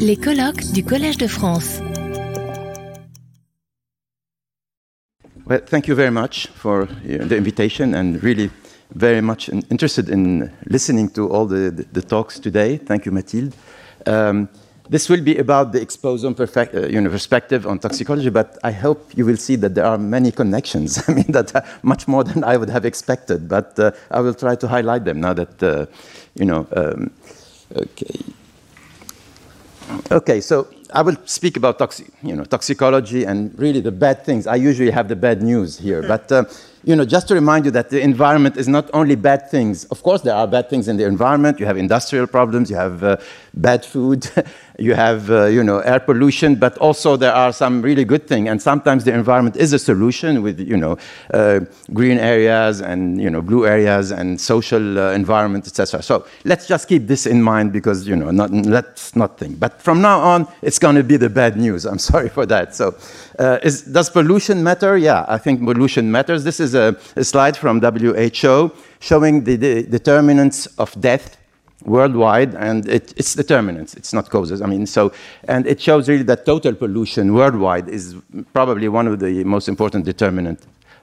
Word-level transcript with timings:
Les 0.00 0.16
colloques 0.16 0.72
du 0.72 0.82
Collège 0.82 1.18
de 1.18 1.28
France. 1.28 1.80
Well, 5.46 5.60
thank 5.64 5.86
you 5.86 5.94
very 5.94 6.10
much 6.10 6.48
for 6.56 6.82
uh, 6.82 7.26
the 7.28 7.36
invitation 7.36 7.94
and 7.94 8.20
really 8.22 8.50
very 8.94 9.20
much 9.20 9.48
interested 9.70 10.08
in 10.08 10.50
listening 10.68 11.10
to 11.10 11.28
all 11.28 11.46
the, 11.46 11.70
the, 11.70 11.86
the 11.92 12.02
talks 12.02 12.40
today. 12.40 12.76
Thank 12.76 13.06
you, 13.06 13.12
Mathilde. 13.12 13.54
Um, 14.06 14.48
this 14.90 15.08
will 15.08 15.22
be 15.22 15.38
about 15.38 15.72
the 15.72 15.80
exposome 15.80 16.36
perfect, 16.36 16.74
uh, 16.74 16.88
you 16.88 17.00
know, 17.00 17.10
perspective 17.10 17.68
on 17.68 17.78
toxicology, 17.78 18.30
but 18.30 18.58
I 18.64 18.72
hope 18.72 19.16
you 19.16 19.24
will 19.24 19.36
see 19.36 19.54
that 19.56 19.76
there 19.76 19.86
are 19.86 19.98
many 19.98 20.32
connections. 20.32 21.02
I 21.08 21.12
mean, 21.12 21.30
that 21.30 21.54
are 21.54 21.64
much 21.82 22.08
more 22.08 22.24
than 22.24 22.42
I 22.42 22.56
would 22.56 22.70
have 22.70 22.84
expected, 22.84 23.48
but 23.48 23.78
uh, 23.78 23.92
I 24.10 24.20
will 24.20 24.34
try 24.34 24.56
to 24.56 24.66
highlight 24.66 25.04
them 25.04 25.20
now 25.20 25.34
that, 25.34 25.62
uh, 25.62 25.86
you 26.34 26.46
know, 26.46 26.66
um, 26.74 27.12
okay. 27.76 28.24
Okay, 30.10 30.40
so 30.40 30.68
I 30.92 31.02
will 31.02 31.16
speak 31.24 31.56
about 31.56 31.78
toxic, 31.78 32.08
you 32.22 32.34
know, 32.34 32.44
toxicology 32.44 33.24
and 33.24 33.56
really 33.58 33.80
the 33.80 33.92
bad 33.92 34.24
things. 34.24 34.46
I 34.46 34.56
usually 34.56 34.90
have 34.90 35.08
the 35.08 35.16
bad 35.16 35.42
news 35.42 35.78
here, 35.78 36.02
but 36.02 36.30
uh, 36.30 36.44
you 36.84 36.94
know, 36.94 37.04
just 37.04 37.26
to 37.28 37.34
remind 37.34 37.64
you 37.64 37.72
that 37.72 37.90
the 37.90 38.00
environment 38.00 38.56
is 38.56 38.68
not 38.68 38.88
only 38.94 39.16
bad 39.16 39.50
things. 39.50 39.84
Of 39.86 40.02
course, 40.04 40.22
there 40.22 40.34
are 40.34 40.46
bad 40.46 40.70
things 40.70 40.86
in 40.86 40.96
the 40.96 41.04
environment. 41.04 41.58
You 41.58 41.66
have 41.66 41.76
industrial 41.76 42.28
problems, 42.28 42.70
you 42.70 42.76
have 42.76 43.02
uh, 43.02 43.16
bad 43.56 43.84
food, 43.84 44.30
you 44.78 44.94
have 44.94 45.30
uh, 45.30 45.46
you 45.46 45.64
know 45.64 45.78
air 45.78 46.00
pollution, 46.00 46.54
but 46.56 46.76
also 46.78 47.16
there 47.16 47.32
are 47.32 47.52
some 47.52 47.82
really 47.82 48.04
good 48.04 48.26
things. 48.26 48.48
And 48.48 48.60
sometimes 48.60 49.04
the 49.04 49.12
environment 49.12 49.56
is 49.56 49.72
a 49.72 49.78
solution 49.78 50.42
with 50.42 50.60
you 50.60 50.76
know 50.76 50.98
uh, 51.32 51.60
green 51.92 52.18
areas 52.18 52.80
and 52.80 53.20
you 53.20 53.30
know 53.30 53.42
blue 53.42 53.66
areas 53.66 54.10
and 54.10 54.40
social 54.40 54.98
uh, 54.98 55.12
environment, 55.12 55.66
etc. 55.66 56.02
So 56.02 56.26
let's 56.44 56.66
just 56.66 56.88
keep 56.88 57.06
this 57.06 57.26
in 57.26 57.42
mind 57.42 57.72
because 57.72 58.06
you 58.06 58.16
know 58.16 58.30
not, 58.30 58.50
let's 58.50 59.16
not 59.16 59.38
think. 59.38 59.58
But 59.58 59.80
from 59.80 60.00
now 60.00 60.20
on, 60.20 60.46
it's 60.62 60.78
going 60.78 60.96
to 60.96 61.04
be 61.04 61.16
the 61.16 61.30
bad 61.30 61.56
news. 61.56 61.84
I'm 61.86 61.98
sorry 62.12 62.28
for 62.28 62.46
that. 62.46 62.74
So. 62.74 62.94
Uh, 63.38 63.58
is, 63.62 63.82
does 63.82 64.08
pollution 64.08 64.64
matter? 64.64 64.96
Yeah, 64.96 65.26
I 65.28 65.36
think 65.36 65.62
pollution 65.62 66.10
matters. 66.10 66.42
This 66.42 66.58
is 66.58 66.74
a, 66.74 66.96
a 67.16 67.22
slide 67.22 67.54
from 67.54 67.82
WHO 67.82 68.72
showing 69.00 69.44
the, 69.44 69.56
the, 69.56 69.82
determinants 69.82 70.66
of 70.78 70.98
death 71.00 71.36
worldwide, 71.84 72.54
and 72.54 72.88
it, 72.88 73.12
it's 73.16 73.34
determinants, 73.34 73.94
it's 73.94 74.12
not 74.12 74.30
causes. 74.30 74.62
I 74.62 74.66
mean, 74.66 74.86
so, 74.86 75.12
and 75.44 75.66
it 75.66 75.80
shows 75.80 76.08
really 76.08 76.24
that 76.24 76.46
total 76.46 76.74
pollution 76.74 77.34
worldwide 77.34 77.88
is 77.88 78.16
probably 78.52 78.88
one 78.88 79.06
of 79.06 79.20
the 79.20 79.44
most 79.44 79.68
important 79.68 80.04
determinant 80.04 80.60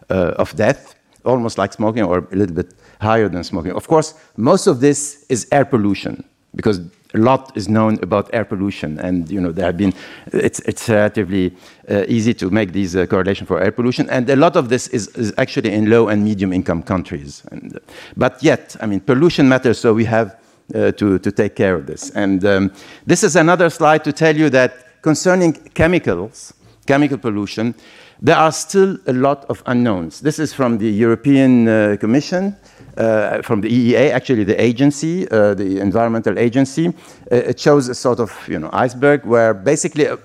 uh, 0.09 0.33
of 0.37 0.55
death, 0.55 0.95
almost 1.25 1.57
like 1.57 1.73
smoking 1.73 2.03
or 2.03 2.27
a 2.31 2.35
little 2.35 2.55
bit 2.55 2.73
higher 2.99 3.29
than 3.29 3.43
smoking. 3.43 3.71
Of 3.73 3.87
course, 3.87 4.13
most 4.35 4.67
of 4.67 4.79
this 4.79 5.25
is 5.29 5.47
air 5.51 5.65
pollution 5.65 6.23
because 6.55 6.81
a 7.13 7.19
lot 7.19 7.55
is 7.55 7.69
known 7.69 7.99
about 8.01 8.29
air 8.33 8.45
pollution, 8.45 8.99
and 8.99 9.29
you 9.29 9.39
know 9.39 9.51
there 9.51 9.65
have 9.65 9.77
been. 9.77 9.93
It's, 10.31 10.59
it's 10.61 10.89
relatively 10.89 11.55
uh, 11.89 12.05
easy 12.07 12.33
to 12.35 12.49
make 12.49 12.73
these 12.73 12.95
uh, 12.95 13.05
correlation 13.05 13.45
for 13.45 13.61
air 13.61 13.71
pollution, 13.71 14.09
and 14.09 14.29
a 14.29 14.35
lot 14.35 14.55
of 14.55 14.69
this 14.69 14.87
is, 14.87 15.09
is 15.09 15.31
actually 15.37 15.71
in 15.71 15.89
low 15.89 16.07
and 16.07 16.23
medium 16.23 16.51
income 16.51 16.81
countries. 16.81 17.43
And, 17.51 17.79
but 18.17 18.41
yet, 18.41 18.75
I 18.81 18.87
mean, 18.87 18.99
pollution 18.99 19.47
matters, 19.47 19.77
so 19.79 19.93
we 19.93 20.05
have 20.05 20.35
uh, 20.73 20.91
to 20.93 21.19
to 21.19 21.31
take 21.31 21.55
care 21.55 21.75
of 21.75 21.85
this. 21.85 22.11
And 22.11 22.43
um, 22.45 22.71
this 23.05 23.23
is 23.23 23.35
another 23.35 23.69
slide 23.69 24.03
to 24.03 24.13
tell 24.13 24.35
you 24.35 24.49
that 24.49 25.01
concerning 25.01 25.53
chemicals, 25.73 26.53
chemical 26.85 27.17
pollution, 27.17 27.75
there 28.21 28.37
are 28.37 28.51
still 28.51 28.97
a 29.05 29.13
lot 29.13 29.45
of 29.49 29.61
unknowns. 29.65 30.21
This 30.21 30.39
is 30.39 30.53
from 30.53 30.77
the 30.77 30.89
European 30.89 31.67
uh, 31.67 31.97
Commission 31.99 32.55
uh, 32.97 33.41
from 33.41 33.61
the 33.61 33.69
EEA, 33.69 34.11
actually 34.11 34.43
the 34.43 34.59
agency, 34.61 35.27
uh, 35.29 35.53
the 35.53 35.79
environmental 35.79 36.37
agency. 36.39 36.87
Uh, 36.87 37.35
it 37.35 37.59
shows 37.59 37.89
a 37.89 37.95
sort 37.95 38.19
of 38.19 38.31
you 38.47 38.59
know 38.59 38.69
iceberg 38.71 39.25
where 39.25 39.53
basically 39.53 40.07
uh, 40.07 40.17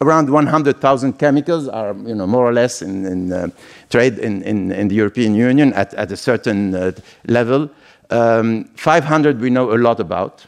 around 0.00 0.28
100,000 0.28 1.18
chemicals 1.18 1.68
are 1.68 1.94
you 2.06 2.14
know 2.14 2.26
more 2.26 2.46
or 2.46 2.52
less 2.52 2.82
in, 2.82 3.06
in 3.06 3.32
uh, 3.32 3.48
trade 3.90 4.18
in, 4.18 4.42
in, 4.42 4.72
in, 4.72 4.88
the 4.88 4.94
European 4.94 5.34
Union 5.34 5.72
at, 5.72 5.94
at 5.94 6.12
a 6.12 6.16
certain 6.16 6.94
level. 7.26 7.70
Um, 8.10 8.64
500 8.76 9.40
we 9.40 9.50
know 9.50 9.72
a 9.72 9.78
lot 9.78 10.00
about. 10.00 10.46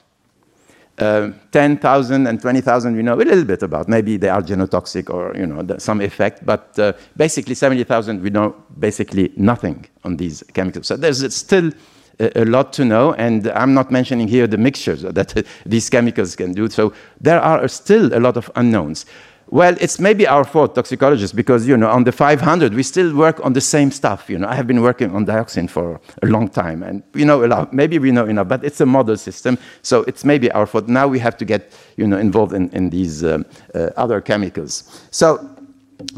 Uh, 0.97 1.33
10,000 1.51 2.29
and 2.29 2.41
20,000 2.41 2.95
we 2.95 3.03
know 3.03 3.15
a 3.15 3.17
little 3.17 3.45
bit 3.45 3.65
about. 3.65 3.89
Maybe 3.89 4.17
they 4.17 4.29
are 4.29 4.41
genotoxic 4.41 5.11
or 5.11 5.37
you 5.37 5.45
know 5.45 5.79
some 5.79 6.01
effect, 6.01 6.47
but 6.47 6.79
uh, 6.79 6.93
basically 7.17 7.57
70,000 7.57 8.23
we 8.23 8.31
know 8.31 8.55
basically 8.79 9.33
nothing 9.37 9.87
on 10.05 10.17
these 10.17 10.45
chemicals. 10.53 10.87
So 10.87 10.97
there's 10.97 11.35
still 11.35 11.73
a, 12.21 12.43
a 12.43 12.45
lot 12.45 12.73
to 12.75 12.85
know, 12.85 13.13
and 13.15 13.49
I'm 13.49 13.75
not 13.75 13.91
mentioning 13.91 14.29
here 14.29 14.47
the 14.47 14.57
mixtures 14.57 15.03
that 15.03 15.45
these 15.67 15.91
chemicals 15.91 16.37
can 16.37 16.53
do. 16.53 16.69
So 16.69 16.93
there 17.21 17.41
are 17.41 17.67
still 17.67 18.17
a 18.17 18.21
lot 18.21 18.37
of 18.37 18.49
unknowns. 18.55 19.07
Well, 19.50 19.77
it's 19.81 19.99
maybe 19.99 20.27
our 20.27 20.44
fault, 20.44 20.75
toxicologists, 20.75 21.34
because 21.34 21.66
you 21.66 21.77
know 21.77 21.88
on 21.88 22.05
the 22.05 22.12
500 22.12 22.75
we 22.75 22.82
still 22.82 23.15
work 23.15 23.44
on 23.44 23.53
the 23.53 23.60
same 23.60 23.91
stuff. 23.91 24.28
You 24.31 24.38
know, 24.38 24.49
I 24.49 24.55
have 24.55 24.66
been 24.66 24.81
working 24.81 25.15
on 25.15 25.27
dioxin 25.27 25.69
for 25.69 26.00
a 26.22 26.27
long 26.27 26.49
time, 26.49 26.82
and 26.82 27.03
we 27.12 27.25
know 27.25 27.44
a 27.44 27.47
lot. 27.47 27.72
Maybe 27.72 27.99
we 27.99 28.10
know 28.10 28.25
enough, 28.25 28.49
but 28.49 28.65
it's 28.65 28.81
a 28.81 28.87
model 28.87 29.16
system, 29.16 29.59
so 29.82 30.03
it's 30.05 30.25
maybe 30.25 30.50
our 30.53 30.66
fault. 30.66 30.88
Now 30.88 31.06
we 31.06 31.19
have 31.19 31.37
to 31.37 31.44
get 31.44 31.72
you 31.97 32.06
know 32.06 32.19
involved 32.19 32.55
in, 32.55 32.71
in 32.71 32.91
these 32.91 33.22
um, 33.22 33.44
uh, 33.75 33.91
other 33.97 34.21
chemicals. 34.21 35.06
So, 35.10 35.50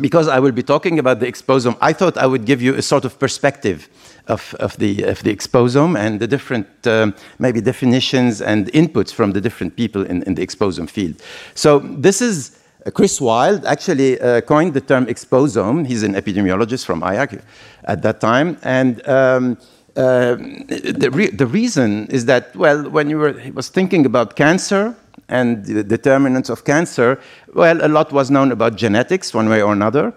because 0.00 0.28
I 0.28 0.38
will 0.38 0.52
be 0.52 0.62
talking 0.62 0.98
about 0.98 1.20
the 1.20 1.26
exposome, 1.26 1.76
I 1.80 1.92
thought 1.92 2.16
I 2.16 2.26
would 2.26 2.44
give 2.44 2.62
you 2.62 2.74
a 2.74 2.82
sort 2.82 3.04
of 3.04 3.18
perspective 3.18 3.88
of, 4.26 4.54
of, 4.58 4.76
the, 4.78 5.02
of 5.04 5.22
the 5.22 5.34
exposome 5.34 5.98
and 5.98 6.20
the 6.20 6.26
different 6.26 6.66
um, 6.86 7.14
maybe 7.38 7.60
definitions 7.60 8.42
and 8.42 8.66
inputs 8.72 9.12
from 9.12 9.32
the 9.32 9.40
different 9.40 9.76
people 9.76 10.04
in, 10.04 10.22
in 10.24 10.34
the 10.34 10.46
exposome 10.46 10.88
field. 10.88 11.22
So 11.54 11.78
this 11.78 12.20
is 12.20 12.55
Chris 12.92 13.20
Wild 13.20 13.64
actually 13.64 14.20
uh, 14.20 14.40
coined 14.42 14.74
the 14.74 14.80
term 14.80 15.06
exposome. 15.06 15.86
He's 15.86 16.02
an 16.02 16.14
epidemiologist 16.14 16.84
from 16.84 17.00
IARC 17.02 17.42
at 17.84 18.02
that 18.02 18.20
time. 18.20 18.58
And 18.62 19.06
um, 19.08 19.58
uh, 19.96 20.36
the, 20.36 21.08
re 21.12 21.30
the, 21.30 21.46
reason 21.46 22.06
is 22.08 22.26
that, 22.26 22.54
well, 22.54 22.88
when 22.90 23.10
you 23.10 23.18
were, 23.18 23.32
he 23.32 23.50
was 23.50 23.68
thinking 23.68 24.06
about 24.06 24.36
cancer 24.36 24.94
and 25.28 25.64
the 25.64 25.82
determinants 25.82 26.50
of 26.50 26.64
cancer, 26.64 27.18
well, 27.54 27.84
a 27.84 27.88
lot 27.88 28.12
was 28.12 28.30
known 28.30 28.52
about 28.52 28.76
genetics, 28.76 29.34
one 29.34 29.48
way 29.48 29.62
or 29.62 29.72
another. 29.72 30.12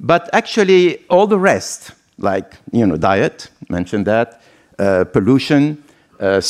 But 0.00 0.30
actually, 0.32 1.04
all 1.08 1.26
the 1.26 1.38
rest, 1.38 1.92
like, 2.18 2.54
you 2.72 2.86
know, 2.86 2.96
diet, 2.96 3.50
mentioned 3.68 4.06
that, 4.06 4.40
uh, 4.78 5.04
pollution, 5.04 5.82
uh, 6.20 6.40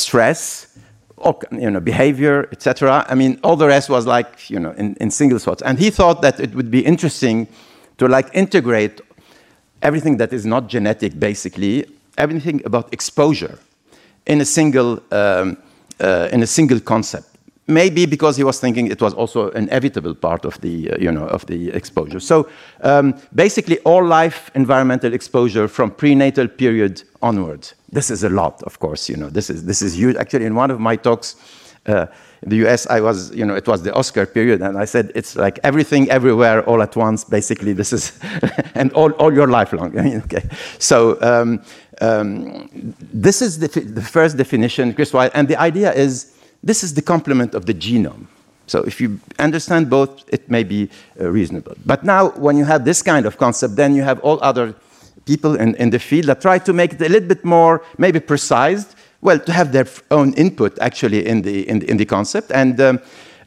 stress, 1.17 1.35
you 1.51 1.69
know, 1.69 1.79
behavior, 1.79 2.47
etc. 2.51 3.05
I 3.07 3.15
mean, 3.15 3.39
all 3.43 3.55
the 3.55 3.67
rest 3.67 3.89
was 3.89 4.05
like, 4.05 4.49
you 4.49 4.59
know, 4.59 4.71
in, 4.71 4.95
in 4.95 5.11
single 5.11 5.39
thoughts. 5.39 5.61
And 5.61 5.79
he 5.79 5.89
thought 5.89 6.21
that 6.21 6.39
it 6.39 6.53
would 6.55 6.71
be 6.71 6.85
interesting 6.85 7.47
to 7.97 8.07
like 8.07 8.29
integrate 8.33 9.01
everything 9.81 10.17
that 10.17 10.33
is 10.33 10.45
not 10.45 10.67
genetic, 10.67 11.19
basically, 11.19 11.85
everything 12.17 12.61
about 12.65 12.93
exposure 12.93 13.59
in 14.25 14.41
a 14.41 14.45
single, 14.45 15.01
um, 15.11 15.57
uh, 15.99 16.29
in 16.31 16.43
a 16.43 16.47
single 16.47 16.79
concept. 16.79 17.27
Maybe 17.67 18.05
because 18.05 18.37
he 18.37 18.43
was 18.43 18.59
thinking 18.59 18.91
it 18.91 19.01
was 19.01 19.15
also 19.15 19.49
an 19.51 19.63
inevitable 19.63 20.13
part 20.13 20.45
of 20.45 20.61
the, 20.61 20.91
uh, 20.91 20.97
you 20.99 21.11
know, 21.11 21.25
of 21.25 21.45
the 21.47 21.69
exposure. 21.69 22.19
So 22.19 22.47
um, 22.81 23.15
basically, 23.33 23.79
all 23.79 24.05
life 24.05 24.51
environmental 24.53 25.13
exposure 25.13 25.67
from 25.67 25.89
prenatal 25.89 26.47
period 26.47 27.01
onwards. 27.23 27.73
This 27.95 28.11
is 28.11 28.25
a 28.25 28.29
lot, 28.29 28.61
of 28.63 28.77
course. 28.79 29.07
You 29.11 29.15
know, 29.15 29.29
this 29.29 29.49
is 29.49 29.63
this 29.63 29.81
is 29.81 29.97
huge. 29.97 30.17
Actually, 30.17 30.45
in 30.45 30.55
one 30.55 30.69
of 30.69 30.79
my 30.79 30.97
talks. 30.97 31.35
Uh, 31.87 32.07
in 32.41 32.49
the 32.49 32.67
US, 32.67 32.87
I 32.87 32.99
was, 32.99 33.31
you 33.39 33.45
know, 33.45 33.55
it 33.55 33.67
was 33.67 33.83
the 33.83 33.93
Oscar 33.93 34.25
period, 34.25 34.61
and 34.61 34.75
I 34.77 34.85
said 34.85 35.11
it's 35.13 35.35
like 35.35 35.59
everything, 35.63 36.09
everywhere, 36.09 36.63
all 36.69 36.81
at 36.81 36.95
once. 36.95 37.23
Basically, 37.23 37.73
this 37.73 37.93
is, 37.93 38.19
and 38.75 38.91
all, 38.93 39.11
all 39.21 39.31
your 39.31 39.47
life 39.47 39.71
long. 39.71 39.97
I 39.97 40.01
mean, 40.07 40.21
okay. 40.25 40.43
So 40.79 41.17
um, 41.21 41.61
um, 42.01 42.95
this 43.13 43.41
is 43.41 43.59
the, 43.59 43.67
the 43.67 44.01
first 44.01 44.35
definition, 44.35 44.93
Chris 44.93 45.13
Wild, 45.13 45.31
and 45.35 45.47
the 45.47 45.59
idea 45.59 45.93
is 45.93 46.33
this 46.63 46.83
is 46.83 46.93
the 46.95 47.01
complement 47.01 47.53
of 47.53 47.65
the 47.65 47.73
genome. 47.73 48.25
So 48.67 48.81
if 48.83 48.99
you 48.99 49.19
understand 49.37 49.89
both, 49.89 50.23
it 50.33 50.49
may 50.49 50.63
be 50.63 50.89
uh, 51.21 51.29
reasonable. 51.29 51.75
But 51.85 52.03
now, 52.03 52.29
when 52.31 52.57
you 52.57 52.65
have 52.65 52.83
this 52.83 53.01
kind 53.03 53.25
of 53.25 53.37
concept, 53.37 53.75
then 53.75 53.95
you 53.95 54.01
have 54.01 54.19
all 54.21 54.39
other 54.41 54.75
people 55.25 55.55
in, 55.55 55.75
in 55.75 55.89
the 55.89 55.99
field 55.99 56.27
that 56.27 56.41
try 56.41 56.59
to 56.59 56.73
make 56.73 56.93
it 56.93 57.01
a 57.01 57.09
little 57.09 57.27
bit 57.27 57.43
more, 57.43 57.83
maybe 57.97 58.19
precise, 58.19 58.95
well, 59.21 59.39
to 59.39 59.51
have 59.51 59.71
their 59.71 59.87
own 60.11 60.33
input 60.33 60.77
actually 60.79 61.25
in 61.25 61.41
the, 61.41 61.67
in 61.67 61.79
the, 61.79 61.89
in 61.89 61.97
the 61.97 62.05
concept. 62.05 62.51
And 62.51 62.79
um, 62.79 62.99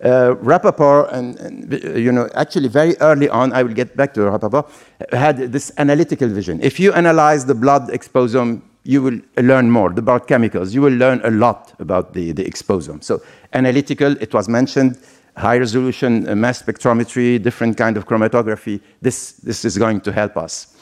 uh, 0.04 0.36
Rapoport, 0.36 1.10
and, 1.12 1.38
and, 1.38 1.72
you 1.96 2.12
know, 2.12 2.28
actually 2.34 2.68
very 2.68 2.96
early 3.00 3.28
on, 3.28 3.52
I 3.52 3.62
will 3.62 3.74
get 3.74 3.96
back 3.96 4.14
to 4.14 4.30
Rapoport, 4.30 4.70
had 5.12 5.38
this 5.52 5.72
analytical 5.78 6.28
vision. 6.28 6.60
If 6.62 6.78
you 6.80 6.92
analyze 6.92 7.44
the 7.46 7.54
blood 7.54 7.88
exposome 7.88 8.62
you 8.88 9.02
will 9.02 9.20
learn 9.36 9.70
more 9.70 9.92
about 9.92 10.26
chemicals. 10.26 10.74
You 10.74 10.80
will 10.80 10.94
learn 10.94 11.20
a 11.22 11.30
lot 11.30 11.74
about 11.78 12.14
the, 12.14 12.32
the 12.32 12.42
exposome. 12.42 13.04
So 13.04 13.20
analytical, 13.52 14.16
it 14.18 14.32
was 14.32 14.48
mentioned, 14.48 14.98
high 15.36 15.58
resolution 15.58 16.26
uh, 16.26 16.34
mass 16.34 16.62
spectrometry, 16.62 17.42
different 17.42 17.76
kind 17.76 17.98
of 17.98 18.06
chromatography. 18.06 18.80
This, 19.02 19.32
this 19.32 19.66
is 19.66 19.76
going 19.76 20.00
to 20.00 20.10
help 20.10 20.38
us. 20.38 20.74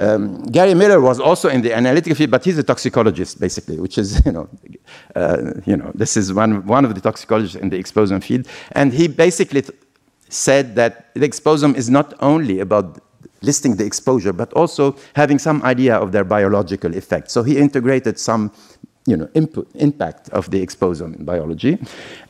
Um, 0.00 0.42
Gary 0.44 0.72
Miller 0.74 0.98
was 0.98 1.20
also 1.20 1.50
in 1.50 1.60
the 1.60 1.74
analytical 1.74 2.16
field, 2.16 2.30
but 2.30 2.42
he's 2.42 2.56
a 2.56 2.62
toxicologist, 2.62 3.38
basically, 3.38 3.78
which 3.78 3.98
is, 3.98 4.24
you 4.24 4.32
know, 4.32 4.48
uh, 5.14 5.52
you 5.66 5.76
know 5.76 5.92
this 5.94 6.16
is 6.16 6.32
one, 6.32 6.66
one 6.66 6.86
of 6.86 6.94
the 6.94 7.00
toxicologists 7.00 7.56
in 7.56 7.68
the 7.68 7.78
exposome 7.78 8.22
field. 8.22 8.48
And 8.72 8.94
he 8.94 9.08
basically 9.08 9.62
said 10.30 10.74
that 10.76 11.12
the 11.14 11.28
exposome 11.28 11.76
is 11.76 11.90
not 11.90 12.14
only 12.20 12.60
about 12.60 13.02
listing 13.42 13.76
the 13.76 13.84
exposure, 13.84 14.32
but 14.32 14.52
also 14.54 14.96
having 15.14 15.38
some 15.38 15.62
idea 15.62 15.96
of 15.96 16.12
their 16.12 16.24
biological 16.24 16.94
effect. 16.96 17.30
So 17.30 17.42
he 17.42 17.58
integrated 17.58 18.18
some 18.18 18.52
you 19.06 19.16
know, 19.16 19.28
input, 19.34 19.66
impact 19.74 20.28
of 20.30 20.50
the 20.50 20.64
exposome 20.64 21.16
in 21.18 21.24
biology. 21.24 21.78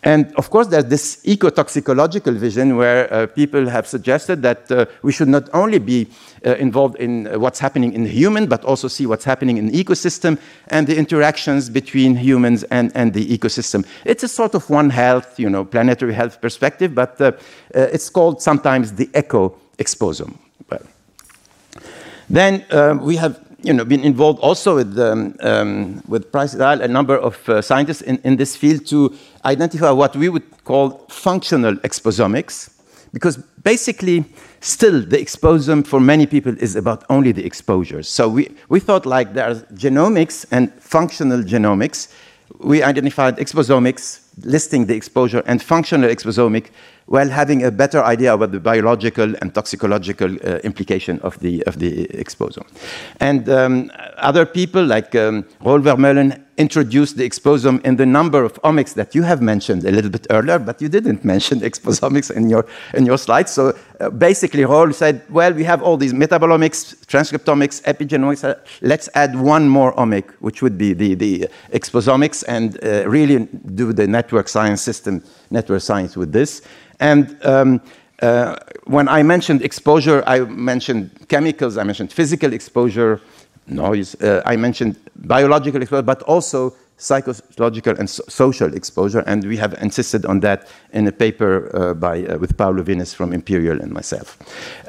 And 0.04 0.32
of 0.36 0.50
course, 0.50 0.68
there's 0.68 0.84
this 0.84 1.22
ecotoxicological 1.24 2.36
vision 2.36 2.76
where 2.76 3.12
uh, 3.12 3.26
people 3.26 3.68
have 3.68 3.86
suggested 3.88 4.42
that 4.42 4.70
uh, 4.70 4.86
we 5.02 5.12
should 5.12 5.28
not 5.28 5.48
only 5.52 5.78
be 5.78 6.06
uh, 6.46 6.54
involved 6.54 6.96
in 6.96 7.26
uh, 7.26 7.38
what's 7.38 7.58
happening 7.58 7.92
in 7.92 8.04
the 8.04 8.10
human, 8.10 8.46
but 8.46 8.64
also 8.64 8.88
see 8.88 9.04
what's 9.04 9.24
happening 9.24 9.56
in 9.58 9.66
the 9.66 9.84
ecosystem 9.84 10.38
and 10.68 10.86
the 10.86 10.96
interactions 10.96 11.68
between 11.68 12.14
humans 12.14 12.62
and, 12.64 12.92
and 12.94 13.14
the 13.14 13.26
ecosystem. 13.26 13.84
It's 14.04 14.22
a 14.22 14.28
sort 14.28 14.54
of 14.54 14.70
one 14.70 14.90
health, 14.90 15.40
you 15.40 15.50
know, 15.50 15.64
planetary 15.64 16.14
health 16.14 16.40
perspective, 16.40 16.94
but 16.94 17.20
uh, 17.20 17.32
uh, 17.74 17.80
it's 17.92 18.08
called 18.08 18.40
sometimes 18.40 18.92
the 18.92 19.10
eco 19.14 19.56
exposome. 19.78 20.38
Well, 20.70 20.82
then 22.28 22.64
we 23.02 23.16
have 23.16 23.49
you 23.62 23.72
know, 23.72 23.84
been 23.84 24.04
involved 24.04 24.38
also 24.40 24.76
with, 24.76 24.98
um, 24.98 25.34
um, 25.40 26.02
with 26.08 26.30
Price 26.32 26.54
a 26.54 26.88
number 26.88 27.16
of 27.16 27.48
uh, 27.48 27.62
scientists 27.62 28.02
in, 28.02 28.18
in 28.24 28.36
this 28.36 28.56
field 28.56 28.86
to 28.86 29.14
identify 29.44 29.90
what 29.90 30.16
we 30.16 30.28
would 30.28 30.64
call 30.64 31.04
functional 31.08 31.74
exposomics, 31.76 32.70
because 33.12 33.36
basically, 33.62 34.24
still, 34.60 35.02
the 35.02 35.18
exposome 35.18 35.86
for 35.86 36.00
many 36.00 36.26
people 36.26 36.56
is 36.58 36.76
about 36.76 37.04
only 37.08 37.32
the 37.32 37.44
exposures. 37.44 38.08
So 38.08 38.28
we, 38.28 38.54
we 38.68 38.80
thought 38.80 39.06
like 39.06 39.34
there's 39.34 39.62
genomics 39.74 40.46
and 40.50 40.72
functional 40.74 41.42
genomics. 41.42 42.12
We 42.58 42.82
identified 42.82 43.38
exposomics, 43.38 44.20
listing 44.44 44.86
the 44.86 44.94
exposure, 44.94 45.42
and 45.46 45.62
functional 45.62 46.10
exposomic 46.10 46.72
while 47.10 47.28
having 47.28 47.64
a 47.64 47.72
better 47.72 48.04
idea 48.04 48.32
about 48.32 48.52
the 48.52 48.60
biological 48.60 49.34
and 49.42 49.52
toxicological 49.52 50.32
uh, 50.44 50.58
implication 50.62 51.18
of 51.22 51.36
the, 51.40 51.60
of 51.64 51.80
the 51.80 52.06
exposome. 52.14 52.66
And 53.18 53.48
um, 53.48 53.90
other 54.18 54.46
people 54.46 54.84
like 54.84 55.12
um, 55.16 55.44
Roel 55.60 55.80
Vermeulen 55.80 56.40
introduced 56.56 57.16
the 57.16 57.28
exposome 57.28 57.84
in 57.84 57.96
the 57.96 58.06
number 58.06 58.44
of 58.44 58.52
omics 58.62 58.94
that 58.94 59.12
you 59.14 59.22
have 59.24 59.42
mentioned 59.42 59.84
a 59.84 59.90
little 59.90 60.10
bit 60.10 60.26
earlier, 60.30 60.58
but 60.60 60.80
you 60.80 60.88
didn't 60.88 61.24
mention 61.34 61.60
exposomics 61.62 62.30
in 62.30 62.48
your, 62.48 62.64
in 62.94 63.04
your 63.04 63.18
slides. 63.18 63.50
So 63.50 63.76
uh, 63.98 64.10
basically, 64.10 64.64
Roel 64.64 64.92
said, 64.92 65.22
well, 65.30 65.52
we 65.52 65.64
have 65.64 65.82
all 65.82 65.96
these 65.96 66.12
metabolomics, 66.12 66.94
transcriptomics, 67.06 67.82
epigenomics. 67.82 68.44
Uh, 68.44 68.54
let's 68.82 69.08
add 69.14 69.34
one 69.34 69.68
more 69.68 69.92
omic, 69.94 70.30
which 70.38 70.62
would 70.62 70.78
be 70.78 70.92
the, 70.92 71.14
the 71.14 71.48
exposomics, 71.72 72.44
and 72.46 72.78
uh, 72.84 73.08
really 73.08 73.48
do 73.74 73.92
the 73.92 74.06
network 74.06 74.46
science 74.46 74.80
system, 74.80 75.24
network 75.50 75.82
science 75.82 76.16
with 76.16 76.32
this. 76.32 76.62
And 76.98 77.36
um, 77.44 77.80
uh, 78.22 78.56
when 78.84 79.08
I 79.08 79.22
mentioned 79.22 79.62
exposure, 79.62 80.22
I 80.26 80.40
mentioned 80.40 81.10
chemicals, 81.28 81.76
I 81.76 81.84
mentioned 81.84 82.12
physical 82.12 82.52
exposure, 82.52 83.20
noise, 83.66 84.14
uh, 84.22 84.42
I 84.44 84.56
mentioned 84.56 84.96
biological 85.16 85.80
exposure, 85.82 86.02
but 86.02 86.22
also 86.22 86.74
psychological 87.00 87.96
and 87.98 88.08
so 88.08 88.22
social 88.28 88.74
exposure, 88.74 89.20
and 89.26 89.44
we 89.44 89.56
have 89.56 89.72
insisted 89.80 90.26
on 90.26 90.40
that 90.40 90.68
in 90.92 91.06
a 91.06 91.12
paper 91.12 91.70
uh, 91.74 91.94
by, 91.94 92.24
uh, 92.24 92.36
with 92.36 92.56
Paolo 92.58 92.82
Vinis 92.82 93.14
from 93.14 93.32
Imperial 93.32 93.80
and 93.80 93.90
myself. 93.90 94.36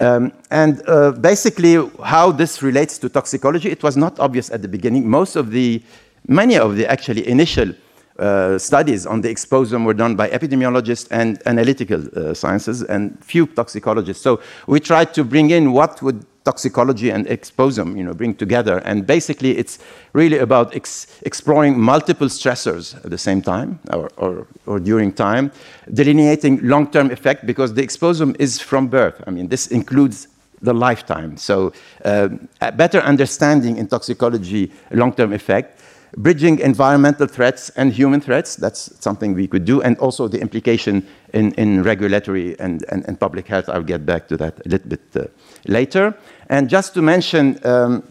Um, 0.02 0.34
and 0.52 0.82
uh, 0.88 1.12
basically, 1.12 1.90
how 2.04 2.32
this 2.32 2.62
relates 2.62 2.98
to 3.00 3.10
toxicology, 3.10 3.70
it 3.70 3.82
was 3.82 3.96
not 3.96 4.20
obvious 4.20 4.52
at 4.52 4.62
the 4.62 4.68
beginning. 4.68 5.10
Most 5.10 5.38
of 5.38 5.52
the, 5.52 5.82
many 6.28 6.58
of 6.58 6.76
the 6.76 6.86
actually 6.86 7.26
initial 7.28 7.74
uh, 8.20 8.58
studies 8.58 9.06
on 9.06 9.22
the 9.22 9.30
exposome 9.30 9.86
were 9.86 9.94
done 9.94 10.16
by 10.16 10.30
epidemiologists 10.30 11.08
and 11.12 11.42
analytical 11.46 12.02
uh, 12.16 12.34
sciences 12.34 12.84
and 12.84 13.24
few 13.24 13.48
toxicologists. 13.48 14.24
So 14.24 14.42
we 14.68 14.80
tried 14.80 15.14
to 15.14 15.24
bring 15.24 15.50
in 15.52 15.72
what 15.72 16.02
would 16.02 16.26
toxicology 16.44 17.12
and 17.12 17.28
exposome 17.28 17.98
you 17.98 18.04
know, 18.04 18.14
bring 18.14 18.34
together. 18.34 18.80
And 18.80 19.06
basically, 19.06 19.58
it's 19.58 19.80
really 20.14 20.40
about 20.40 20.76
ex 20.76 21.08
exploring 21.22 21.80
multiple 21.80 22.28
stressors 22.28 22.96
at 23.06 23.12
the 23.12 23.18
same 23.18 23.42
time 23.42 23.80
or, 23.94 24.10
or, 24.18 24.48
or 24.66 24.80
during 24.80 25.14
time, 25.14 25.52
delineating 25.94 26.60
long-term 26.68 27.12
effect 27.12 27.46
because 27.46 27.74
the 27.74 27.84
exposome 27.84 28.36
is 28.40 28.60
from 28.60 28.88
birth. 28.88 29.22
I 29.28 29.32
mean, 29.32 29.50
this 29.50 29.68
includes 29.68 30.28
the 30.62 30.74
lifetime. 30.74 31.38
So 31.38 31.74
uh, 32.06 32.30
a 32.62 32.72
better 32.72 33.00
understanding 33.00 33.78
in 33.78 33.88
toxicology 33.88 34.72
long-term 34.92 35.34
effect 35.34 35.80
bridging 36.18 36.60
environmental 36.60 37.28
threats 37.28 37.70
and 37.72 37.94
human 37.94 38.22
threats, 38.22 38.56
that's 38.56 38.92
something 39.00 39.34
we 39.34 39.48
could 39.48 39.66
do, 39.66 39.82
and 39.82 39.98
also 40.00 40.28
the 40.28 40.40
implication 40.40 41.08
in, 41.34 41.54
in 41.54 41.84
regulatory 41.84 42.60
and, 42.60 42.84
and, 42.90 43.06
and 43.08 43.20
public 43.20 43.48
health. 43.48 43.70
I'll 43.70 43.84
get 43.84 44.06
back 44.06 44.28
to 44.28 44.38
that 44.38 44.66
a 44.66 44.70
little 44.70 44.90
bit 44.90 45.02
uh, 45.16 45.26
later. 45.68 46.14
And 46.50 46.70
just 46.70 46.94
to 46.96 47.02
mention, 47.02 47.60
um, 47.66 48.04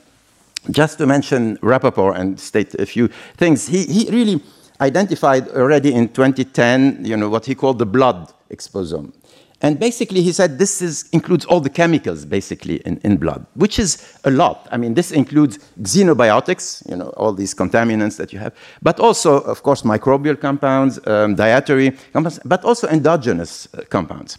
just 0.71 0.99
to 0.99 1.07
mention 1.07 1.59
Rapoport 1.63 2.17
and 2.17 2.41
state 2.41 2.75
a 2.75 2.87
few 2.87 3.09
things, 3.37 3.69
he, 3.69 3.85
he 3.85 4.11
really 4.11 4.43
identified 4.81 5.49
already 5.49 5.93
in 5.93 6.09
2010, 6.09 7.05
you 7.05 7.17
know, 7.17 7.29
what 7.29 7.45
he 7.47 7.55
called 7.55 7.79
the 7.79 7.87
blood 7.87 8.33
exposome. 8.51 9.13
And 9.63 9.79
basically, 9.79 10.23
he 10.23 10.33
said 10.33 10.59
this 10.59 10.81
is, 10.81 11.09
includes 11.13 11.45
all 11.45 11.61
the 11.61 11.69
chemicals, 11.69 12.25
basically, 12.25 12.77
in, 12.87 12.99
in 13.05 13.19
blood, 13.19 13.45
which 13.55 13.79
is 13.79 14.19
a 14.25 14.31
lot. 14.31 14.67
I 14.73 14.79
mean, 14.79 14.95
this 14.95 15.13
includes 15.13 15.59
xenobiotics, 15.83 16.89
you 16.89 16.97
know, 16.97 17.09
all 17.11 17.35
these 17.35 17.55
contaminants 17.55 18.17
that 18.17 18.33
you 18.33 18.39
have, 18.39 18.55
but 18.81 18.99
also, 18.99 19.41
of 19.41 19.63
course, 19.63 19.83
microbial 19.83 20.41
compounds, 20.41 20.99
um, 21.07 21.35
dietary 21.35 21.91
compounds, 22.13 22.41
but 22.45 22.65
also 22.65 22.89
endogenous 22.89 23.69
uh, 23.75 23.83
compounds. 23.91 24.39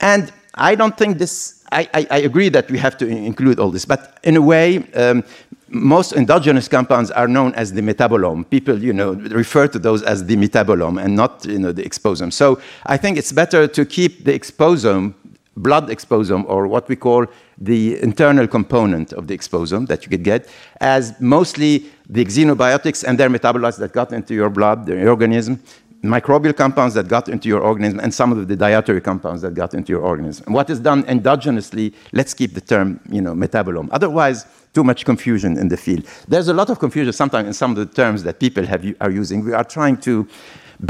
And 0.00 0.32
I 0.54 0.74
don't 0.74 0.96
think 0.98 1.18
this, 1.18 1.64
I, 1.72 1.88
I, 1.94 2.06
I, 2.10 2.18
agree 2.18 2.48
that 2.50 2.70
we 2.70 2.78
have 2.78 2.96
to 2.98 3.06
include 3.06 3.58
all 3.60 3.70
this, 3.70 3.84
but 3.84 4.18
in 4.24 4.36
a 4.36 4.42
way, 4.42 4.78
um, 4.94 5.24
most 5.70 6.12
endogenous 6.12 6.68
compounds 6.68 7.10
are 7.10 7.28
known 7.28 7.54
as 7.54 7.72
the 7.72 7.80
metabolome. 7.80 8.48
People, 8.48 8.82
you 8.82 8.92
know, 8.92 9.12
refer 9.12 9.68
to 9.68 9.78
those 9.78 10.02
as 10.02 10.24
the 10.24 10.36
metabolome 10.36 11.02
and 11.02 11.14
not, 11.14 11.44
you 11.44 11.58
know, 11.58 11.72
the 11.72 11.82
exposome. 11.82 12.32
So 12.32 12.60
I 12.86 12.96
think 12.96 13.18
it's 13.18 13.32
better 13.32 13.66
to 13.68 13.84
keep 13.84 14.24
the 14.24 14.38
exposome, 14.38 15.14
blood 15.56 15.88
exposome, 15.88 16.44
or 16.48 16.66
what 16.66 16.88
we 16.88 16.96
call 16.96 17.26
the 17.58 18.00
internal 18.00 18.46
component 18.46 19.12
of 19.12 19.26
the 19.26 19.36
exposome 19.36 19.86
that 19.88 20.04
you 20.04 20.08
could 20.08 20.24
get, 20.24 20.48
as 20.80 21.18
mostly 21.20 21.90
the 22.08 22.24
xenobiotics 22.24 23.04
and 23.04 23.18
their 23.18 23.28
metabolites 23.28 23.78
that 23.78 23.92
got 23.92 24.12
into 24.12 24.34
your 24.34 24.48
blood, 24.48 24.86
the 24.86 25.08
organism, 25.08 25.60
microbial 26.02 26.56
compounds 26.56 26.94
that 26.94 27.08
got 27.08 27.28
into 27.28 27.48
your 27.48 27.60
organism, 27.60 27.98
and 28.00 28.14
some 28.14 28.30
of 28.30 28.46
the 28.46 28.56
dietary 28.56 29.00
compounds 29.00 29.42
that 29.42 29.54
got 29.54 29.74
into 29.74 29.90
your 29.92 30.02
organism. 30.02 30.46
And 30.46 30.54
what 30.54 30.70
is 30.70 30.78
done 30.78 31.02
endogenously, 31.04 31.92
let's 32.12 32.34
keep 32.34 32.54
the 32.54 32.60
term, 32.60 33.00
you 33.10 33.20
know, 33.20 33.34
metabolome. 33.34 33.88
Otherwise, 33.90 34.46
too 34.78 34.84
much 34.84 35.04
confusion 35.04 35.58
in 35.58 35.68
the 35.68 35.76
field. 35.76 36.04
There's 36.28 36.48
a 36.48 36.54
lot 36.60 36.70
of 36.70 36.78
confusion 36.78 37.12
sometimes 37.12 37.46
in 37.48 37.54
some 37.62 37.70
of 37.74 37.78
the 37.82 37.90
terms 38.02 38.22
that 38.22 38.38
people 38.38 38.64
have, 38.72 38.82
are 39.00 39.10
using. 39.10 39.44
We 39.44 39.52
are 39.52 39.64
trying 39.64 39.96
to 40.08 40.12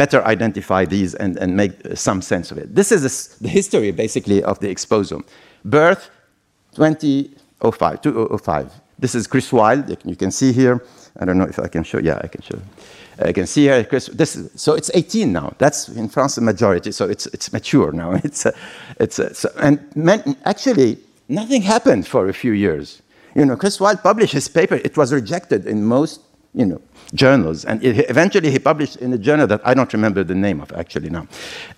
better 0.00 0.21
identify 0.35 0.85
these 0.85 1.14
and, 1.14 1.38
and 1.42 1.57
make 1.57 1.73
some 1.95 2.21
sense 2.21 2.52
of 2.52 2.59
it. 2.59 2.75
This 2.75 2.92
is 2.92 3.00
the 3.38 3.49
history, 3.49 3.90
basically, 3.92 4.42
of 4.42 4.59
the 4.59 4.68
exposome. 4.75 5.25
Birth, 5.64 6.11
2005, 6.75 8.02
2005. 8.02 8.73
This 8.99 9.14
is 9.14 9.26
Chris 9.26 9.50
Wild, 9.52 9.85
you 10.04 10.16
can 10.16 10.30
see 10.30 10.52
here. 10.52 10.85
I 11.21 11.25
don't 11.25 11.38
know 11.38 11.49
if 11.54 11.59
I 11.59 11.68
can 11.68 11.83
show, 11.83 11.99
yeah, 11.99 12.21
I 12.23 12.28
can 12.28 12.42
show. 12.42 12.59
I 13.30 13.33
can 13.33 13.47
see 13.47 13.62
here, 13.62 13.85
Chris, 13.85 14.07
this 14.09 14.37
is, 14.37 14.50
so 14.61 14.75
it's 14.75 14.90
18 14.92 15.33
now. 15.33 15.54
That's 15.59 15.88
in 15.88 16.09
France 16.09 16.35
the 16.35 16.42
majority, 16.42 16.92
so 16.92 17.09
it's, 17.09 17.26
it's 17.26 17.52
mature 17.52 17.90
now. 17.92 18.11
It's, 18.28 18.45
a, 18.45 18.52
it's 19.00 19.18
a, 19.18 19.33
so, 19.35 19.49
and 19.59 19.78
men, 19.97 20.37
actually, 20.45 20.99
nothing 21.28 21.62
happened 21.62 22.07
for 22.07 22.28
a 22.28 22.35
few 22.35 22.52
years. 22.52 23.02
You 23.38 23.47
know, 23.47 23.57
Chris 23.57 23.78
Wild 23.78 24.02
published 24.02 24.33
his 24.33 24.49
paper. 24.49 24.75
It 24.75 24.97
was 24.97 25.12
rejected 25.12 25.64
in 25.64 25.85
most, 25.85 26.23
you 26.54 26.66
know, 26.66 26.80
journals. 27.14 27.64
And 27.64 27.80
it, 27.85 28.11
eventually 28.11 28.50
he 28.50 28.59
published 28.59 28.97
in 28.97 29.12
a 29.12 29.18
journal 29.18 29.47
that 29.47 29.61
I 29.64 29.75
don't 29.75 29.92
remember 29.92 30.25
the 30.25 30.35
name 30.35 30.61
of 30.61 30.73
actually 30.73 31.09
now. 31.09 31.28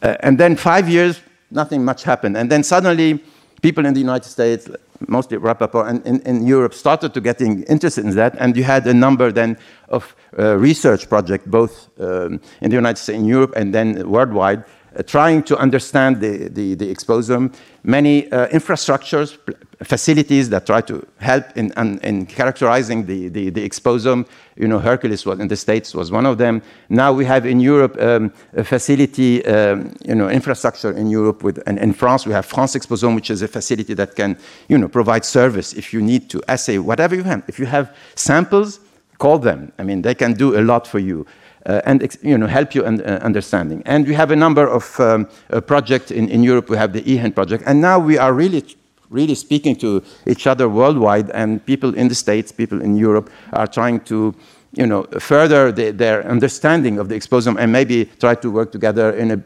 Uh, 0.00 0.16
and 0.20 0.38
then 0.38 0.56
five 0.56 0.88
years, 0.88 1.20
nothing 1.50 1.84
much 1.84 2.02
happened. 2.02 2.38
And 2.38 2.50
then 2.50 2.62
suddenly 2.62 3.22
people 3.60 3.84
in 3.84 3.92
the 3.92 4.00
United 4.00 4.26
States, 4.26 4.70
mostly 5.06 5.36
Rapoport, 5.36 5.86
and 5.86 6.06
in, 6.06 6.20
in 6.22 6.46
Europe 6.46 6.72
started 6.72 7.12
to 7.12 7.20
getting 7.20 7.62
interested 7.64 8.06
in 8.06 8.14
that. 8.14 8.36
And 8.38 8.56
you 8.56 8.64
had 8.64 8.86
a 8.86 8.94
number 8.94 9.30
then 9.30 9.58
of 9.90 10.16
uh, 10.38 10.56
research 10.56 11.10
projects, 11.10 11.44
both 11.46 11.90
um, 12.00 12.40
in 12.62 12.70
the 12.70 12.76
United 12.76 12.96
States, 12.96 13.18
in 13.18 13.26
Europe, 13.26 13.52
and 13.54 13.74
then 13.74 14.08
worldwide, 14.08 14.64
trying 15.06 15.42
to 15.44 15.56
understand 15.56 16.20
the, 16.20 16.48
the, 16.48 16.74
the 16.74 16.92
exposome, 16.92 17.54
many 17.84 18.30
uh, 18.32 18.48
infrastructures, 18.48 19.38
facilities 19.82 20.50
that 20.50 20.66
try 20.66 20.80
to 20.82 21.06
help 21.18 21.44
in, 21.56 21.72
in, 21.76 21.98
in 22.00 22.26
characterizing 22.26 23.06
the, 23.06 23.28
the, 23.28 23.50
the, 23.50 23.66
exposome. 23.66 24.26
You 24.56 24.68
know, 24.68 24.78
Hercules 24.78 25.24
was 25.24 25.38
in 25.40 25.48
the 25.48 25.56
States 25.56 25.94
was 25.94 26.10
one 26.10 26.26
of 26.26 26.38
them. 26.38 26.60
Now 26.88 27.12
we 27.12 27.24
have 27.24 27.46
in 27.46 27.60
Europe 27.60 27.96
um, 28.00 28.32
a 28.54 28.64
facility, 28.64 29.44
um, 29.46 29.94
you 30.04 30.14
know, 30.14 30.28
infrastructure 30.28 30.90
in 30.90 31.08
Europe 31.08 31.42
with, 31.42 31.62
and 31.66 31.78
in 31.78 31.92
France 31.92 32.26
we 32.26 32.32
have 32.32 32.44
France 32.44 32.74
Exposome, 32.74 33.14
which 33.14 33.30
is 33.30 33.42
a 33.42 33.48
facility 33.48 33.94
that 33.94 34.16
can, 34.16 34.36
you 34.68 34.76
know, 34.76 34.88
provide 34.88 35.24
service 35.24 35.72
if 35.72 35.94
you 35.94 36.02
need 36.02 36.28
to 36.30 36.42
assay 36.48 36.78
whatever 36.78 37.14
you 37.14 37.22
have. 37.22 37.42
If 37.48 37.58
you 37.58 37.66
have 37.66 37.96
samples, 38.16 38.80
call 39.18 39.38
them. 39.38 39.72
I 39.78 39.84
mean, 39.84 40.02
they 40.02 40.14
can 40.14 40.34
do 40.34 40.58
a 40.58 40.62
lot 40.62 40.86
for 40.86 40.98
you. 40.98 41.26
Uh, 41.66 41.82
and 41.84 42.16
you 42.22 42.38
know, 42.38 42.46
help 42.46 42.74
you 42.74 42.84
in 42.86 43.02
uh, 43.02 43.18
understanding. 43.22 43.82
And 43.84 44.06
we 44.06 44.14
have 44.14 44.30
a 44.30 44.36
number 44.36 44.66
of 44.66 44.98
um, 44.98 45.28
uh, 45.50 45.60
projects 45.60 46.10
in, 46.10 46.28
in 46.28 46.42
Europe. 46.42 46.70
We 46.70 46.78
have 46.78 46.94
the 46.94 47.02
EHEN 47.02 47.34
project. 47.34 47.64
And 47.66 47.82
now 47.82 47.98
we 47.98 48.16
are 48.16 48.32
really, 48.32 48.64
really 49.10 49.34
speaking 49.34 49.76
to 49.76 50.02
each 50.26 50.46
other 50.46 50.70
worldwide. 50.70 51.28
And 51.30 51.64
people 51.66 51.94
in 51.94 52.08
the 52.08 52.14
States, 52.14 52.50
people 52.50 52.80
in 52.80 52.96
Europe 52.96 53.30
are 53.52 53.66
trying 53.66 54.00
to 54.04 54.34
you 54.72 54.86
know, 54.86 55.02
further 55.18 55.72
the, 55.72 55.90
their 55.90 56.26
understanding 56.26 56.98
of 56.98 57.08
the 57.08 57.14
exposome 57.14 57.58
and 57.58 57.72
maybe 57.72 58.06
try 58.20 58.34
to 58.36 58.50
work 58.50 58.72
together 58.72 59.10
in 59.10 59.30
a, 59.30 59.42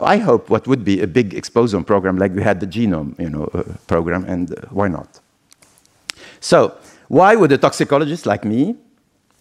I 0.00 0.18
hope, 0.18 0.50
what 0.50 0.66
would 0.66 0.84
be 0.84 1.00
a 1.00 1.06
big 1.06 1.34
exposome 1.34 1.84
program 1.84 2.18
like 2.18 2.32
we 2.32 2.42
had 2.42 2.60
the 2.60 2.66
genome 2.66 3.18
you 3.18 3.30
know, 3.30 3.44
uh, 3.54 3.64
program. 3.86 4.24
And 4.24 4.52
uh, 4.52 4.66
why 4.70 4.88
not? 4.88 5.20
So 6.40 6.76
why 7.08 7.34
would 7.34 7.50
a 7.50 7.58
toxicologist 7.58 8.26
like 8.26 8.44
me 8.44 8.76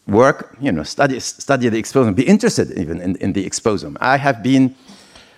work, 0.08 0.56
you 0.60 0.72
know, 0.72 0.84
study, 0.84 1.20
study 1.20 1.70
the 1.70 1.82
exposome, 1.82 2.16
be 2.16 2.28
interested 2.28 2.72
even 2.78 3.02
in, 3.02 3.16
in 3.18 3.34
the 3.34 3.46
exposome. 3.46 3.98
I 4.00 4.18
have 4.18 4.42
been 4.42 4.76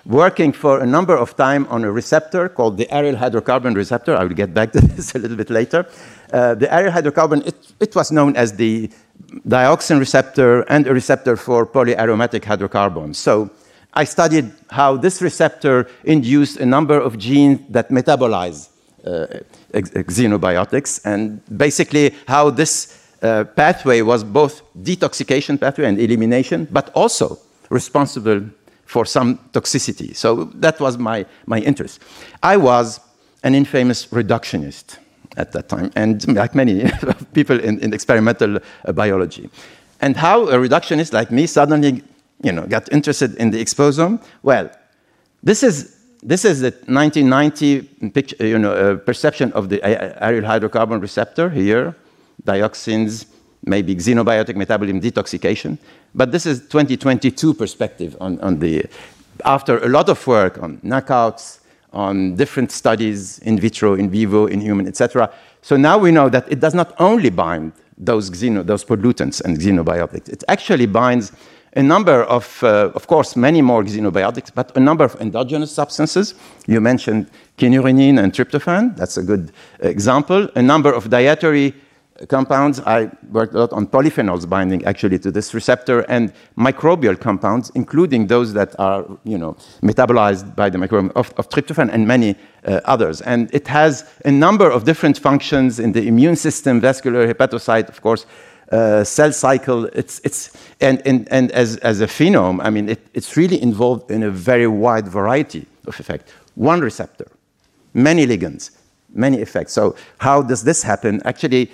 working 0.05 0.51
for 0.51 0.79
a 0.79 0.85
number 0.85 1.15
of 1.15 1.35
time 1.35 1.67
on 1.69 1.83
a 1.83 1.91
receptor 1.91 2.49
called 2.49 2.77
the 2.77 2.85
aryl 2.87 3.15
hydrocarbon 3.15 3.75
receptor. 3.75 4.15
I 4.15 4.23
will 4.23 4.35
get 4.35 4.53
back 4.53 4.71
to 4.73 4.81
this 4.95 5.15
a 5.15 5.19
little 5.19 5.37
bit 5.37 5.49
later. 5.49 5.85
Uh, 6.31 6.55
the 6.55 6.67
aryl 6.67 6.91
hydrocarbon, 6.91 7.45
it, 7.45 7.55
it, 7.79 7.95
was 7.95 8.11
known 8.11 8.35
as 8.35 8.53
the 8.53 8.89
dioxin 9.47 9.99
receptor 9.99 10.61
and 10.63 10.87
a 10.87 10.93
receptor 10.93 11.35
for 11.35 11.65
polyaromatic 11.65 12.45
hydrocarbons. 12.45 13.17
So 13.17 13.49
I 13.93 14.03
studied 14.03 14.51
how 14.69 14.97
this 14.97 15.21
receptor 15.21 15.87
induced 16.03 16.57
a 16.57 16.65
number 16.65 16.99
of 16.99 17.17
genes 17.17 17.59
that 17.69 17.89
metabolize 17.89 18.69
uh, 19.05 19.27
xenobiotics 19.73 21.01
and 21.05 21.41
basically 21.57 22.13
how 22.27 22.49
this 22.49 22.98
uh, 23.21 23.43
pathway 23.43 24.01
was 24.01 24.23
both 24.23 24.61
detoxication 24.81 25.59
pathway 25.59 25.85
and 25.85 25.99
elimination, 25.99 26.67
but 26.71 26.89
also 26.95 27.37
responsible 27.69 28.41
for 28.85 29.05
some 29.05 29.37
toxicity. 29.53 30.15
So 30.15 30.45
that 30.55 30.79
was 30.79 30.97
my, 30.97 31.25
my 31.45 31.59
interest. 31.59 32.01
I 32.41 32.57
was 32.57 32.99
an 33.43 33.55
infamous 33.55 34.07
reductionist 34.07 34.97
at 35.37 35.51
that 35.51 35.69
time, 35.69 35.91
and 35.95 36.27
like 36.35 36.55
many 36.55 36.89
people 37.33 37.59
in, 37.59 37.79
in 37.79 37.93
experimental 37.93 38.57
uh, 38.57 38.91
biology. 38.91 39.49
And 40.01 40.15
how 40.17 40.47
a 40.47 40.55
reductionist 40.55 41.13
like 41.13 41.29
me 41.29 41.45
suddenly 41.45 42.03
you 42.41 42.51
know, 42.51 42.65
got 42.65 42.91
interested 42.91 43.35
in 43.35 43.51
the 43.51 43.63
exposome? 43.63 44.21
Well, 44.43 44.69
this 45.43 45.61
is, 45.61 45.97
this 46.23 46.45
is 46.45 46.61
the 46.61 46.71
1990 46.87 47.81
picture, 48.09 48.45
you 48.45 48.57
know, 48.57 48.73
uh, 48.73 48.95
perception 48.95 49.51
of 49.53 49.69
the 49.69 49.79
aryl 49.79 50.43
hydrocarbon 50.43 51.01
receptor 51.01 51.49
here 51.49 51.95
dioxins, 52.43 53.25
maybe 53.65 53.95
xenobiotic 53.95 54.55
metabolism 54.55 55.01
detoxification. 55.01 55.77
But 56.15 56.31
this 56.31 56.45
is 56.45 56.61
2022 56.61 57.53
perspective 57.53 58.15
on, 58.19 58.39
on 58.41 58.59
the, 58.59 58.85
after 59.45 59.77
a 59.79 59.87
lot 59.87 60.09
of 60.09 60.25
work 60.25 60.61
on 60.61 60.77
knockouts, 60.77 61.59
on 61.91 62.35
different 62.35 62.71
studies 62.71 63.39
in 63.39 63.59
vitro, 63.59 63.95
in 63.95 64.09
vivo, 64.09 64.45
in 64.45 64.61
human, 64.61 64.87
etc. 64.87 65.31
So 65.61 65.75
now 65.75 65.97
we 65.97 66.11
know 66.11 66.29
that 66.29 66.51
it 66.51 66.59
does 66.59 66.73
not 66.73 66.93
only 66.99 67.29
bind 67.29 67.73
those, 67.97 68.29
xeno, 68.29 68.65
those 68.65 68.85
pollutants 68.85 69.41
and 69.41 69.57
xenobiotics, 69.57 70.29
it 70.29 70.43
actually 70.47 70.85
binds 70.85 71.31
a 71.73 71.83
number 71.83 72.23
of, 72.23 72.63
uh, 72.63 72.91
of 72.95 73.05
course, 73.07 73.35
many 73.35 73.61
more 73.61 73.83
xenobiotics, 73.83 74.51
but 74.53 74.75
a 74.75 74.79
number 74.79 75.03
of 75.03 75.15
endogenous 75.21 75.71
substances. 75.71 76.33
You 76.65 76.81
mentioned 76.81 77.29
kynurenine 77.57 78.17
and 78.17 78.33
tryptophan, 78.33 78.95
that's 78.95 79.17
a 79.17 79.23
good 79.23 79.51
example. 79.81 80.49
A 80.55 80.61
number 80.61 80.91
of 80.91 81.09
dietary 81.09 81.75
compounds. 82.27 82.79
I 82.81 83.09
worked 83.31 83.53
a 83.53 83.59
lot 83.59 83.73
on 83.73 83.87
polyphenols 83.87 84.47
binding 84.47 84.83
actually 84.85 85.19
to 85.19 85.31
this 85.31 85.53
receptor 85.53 86.01
and 86.01 86.33
microbial 86.57 87.19
compounds, 87.19 87.71
including 87.75 88.27
those 88.27 88.53
that 88.53 88.77
are, 88.79 89.05
you 89.23 89.37
know, 89.37 89.55
metabolized 89.81 90.55
by 90.55 90.69
the 90.69 90.77
microbiome 90.77 91.11
of, 91.15 91.33
of 91.37 91.49
tryptophan 91.49 91.89
and 91.91 92.07
many 92.07 92.35
uh, 92.65 92.81
others. 92.85 93.21
And 93.21 93.53
it 93.53 93.67
has 93.67 94.09
a 94.25 94.31
number 94.31 94.69
of 94.69 94.83
different 94.83 95.17
functions 95.17 95.79
in 95.79 95.93
the 95.93 96.07
immune 96.07 96.35
system, 96.35 96.81
vascular, 96.81 97.33
hepatocyte, 97.33 97.87
of 97.89 98.01
course, 98.01 98.25
uh, 98.71 99.03
cell 99.03 99.31
cycle. 99.31 99.85
It's, 99.85 100.19
it's, 100.23 100.55
and, 100.81 101.01
and, 101.05 101.27
and 101.31 101.51
as, 101.51 101.77
as 101.77 102.01
a 102.01 102.07
phenome, 102.07 102.59
I 102.63 102.69
mean, 102.69 102.89
it, 102.89 103.07
it's 103.13 103.37
really 103.37 103.61
involved 103.61 104.11
in 104.11 104.23
a 104.23 104.29
very 104.29 104.67
wide 104.67 105.07
variety 105.07 105.65
of 105.87 105.99
effects. 105.99 106.31
One 106.55 106.81
receptor, 106.81 107.27
many 107.93 108.27
ligands, 108.27 108.71
many 109.13 109.37
effects. 109.37 109.73
So 109.73 109.95
how 110.19 110.41
does 110.41 110.63
this 110.63 110.83
happen? 110.83 111.21
Actually, 111.25 111.71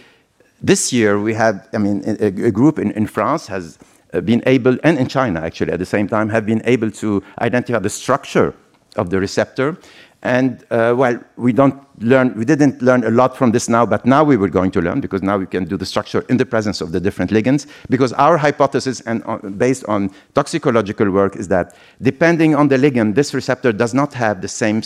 this 0.61 0.93
year, 0.93 1.19
we 1.19 1.33
have, 1.33 1.67
I 1.73 1.77
mean, 1.77 2.03
a, 2.05 2.27
a 2.27 2.51
group 2.51 2.79
in, 2.79 2.91
in 2.91 3.07
France 3.07 3.47
has 3.47 3.77
uh, 4.13 4.21
been 4.21 4.41
able, 4.45 4.77
and 4.83 4.97
in 4.97 5.07
China 5.07 5.41
actually 5.41 5.71
at 5.71 5.79
the 5.79 5.85
same 5.85 6.07
time, 6.07 6.29
have 6.29 6.45
been 6.45 6.61
able 6.65 6.91
to 6.91 7.23
identify 7.39 7.79
the 7.79 7.89
structure 7.89 8.53
of 8.95 9.09
the 9.09 9.19
receptor. 9.19 9.77
And 10.23 10.65
uh, 10.71 10.95
well, 10.97 11.23
we 11.35 11.53
don't 11.53 11.79
learn, 12.01 12.33
we 12.35 12.45
didn't 12.45 12.81
learn 12.81 13.03
a 13.03 13.11
lot 13.11 13.37
from 13.37 13.51
this 13.51 13.69
now, 13.69 13.85
but 13.85 14.07
now 14.07 14.23
we 14.23 14.37
were 14.37 14.49
going 14.49 14.71
to 14.71 14.81
learn 14.81 14.99
because 14.99 15.21
now 15.21 15.37
we 15.37 15.45
can 15.45 15.65
do 15.65 15.77
the 15.77 15.85
structure 15.85 16.25
in 16.29 16.37
the 16.37 16.45
presence 16.45 16.81
of 16.81 16.91
the 16.91 16.99
different 16.99 17.29
ligands. 17.29 17.67
Because 17.89 18.11
our 18.13 18.35
hypothesis, 18.37 19.01
and 19.01 19.21
uh, 19.27 19.37
based 19.37 19.85
on 19.85 20.09
toxicological 20.33 21.11
work, 21.11 21.35
is 21.35 21.47
that 21.49 21.75
depending 22.01 22.55
on 22.55 22.69
the 22.69 22.77
ligand, 22.77 23.13
this 23.13 23.35
receptor 23.35 23.71
does 23.71 23.93
not 23.93 24.13
have 24.15 24.41
the 24.41 24.47
same 24.47 24.81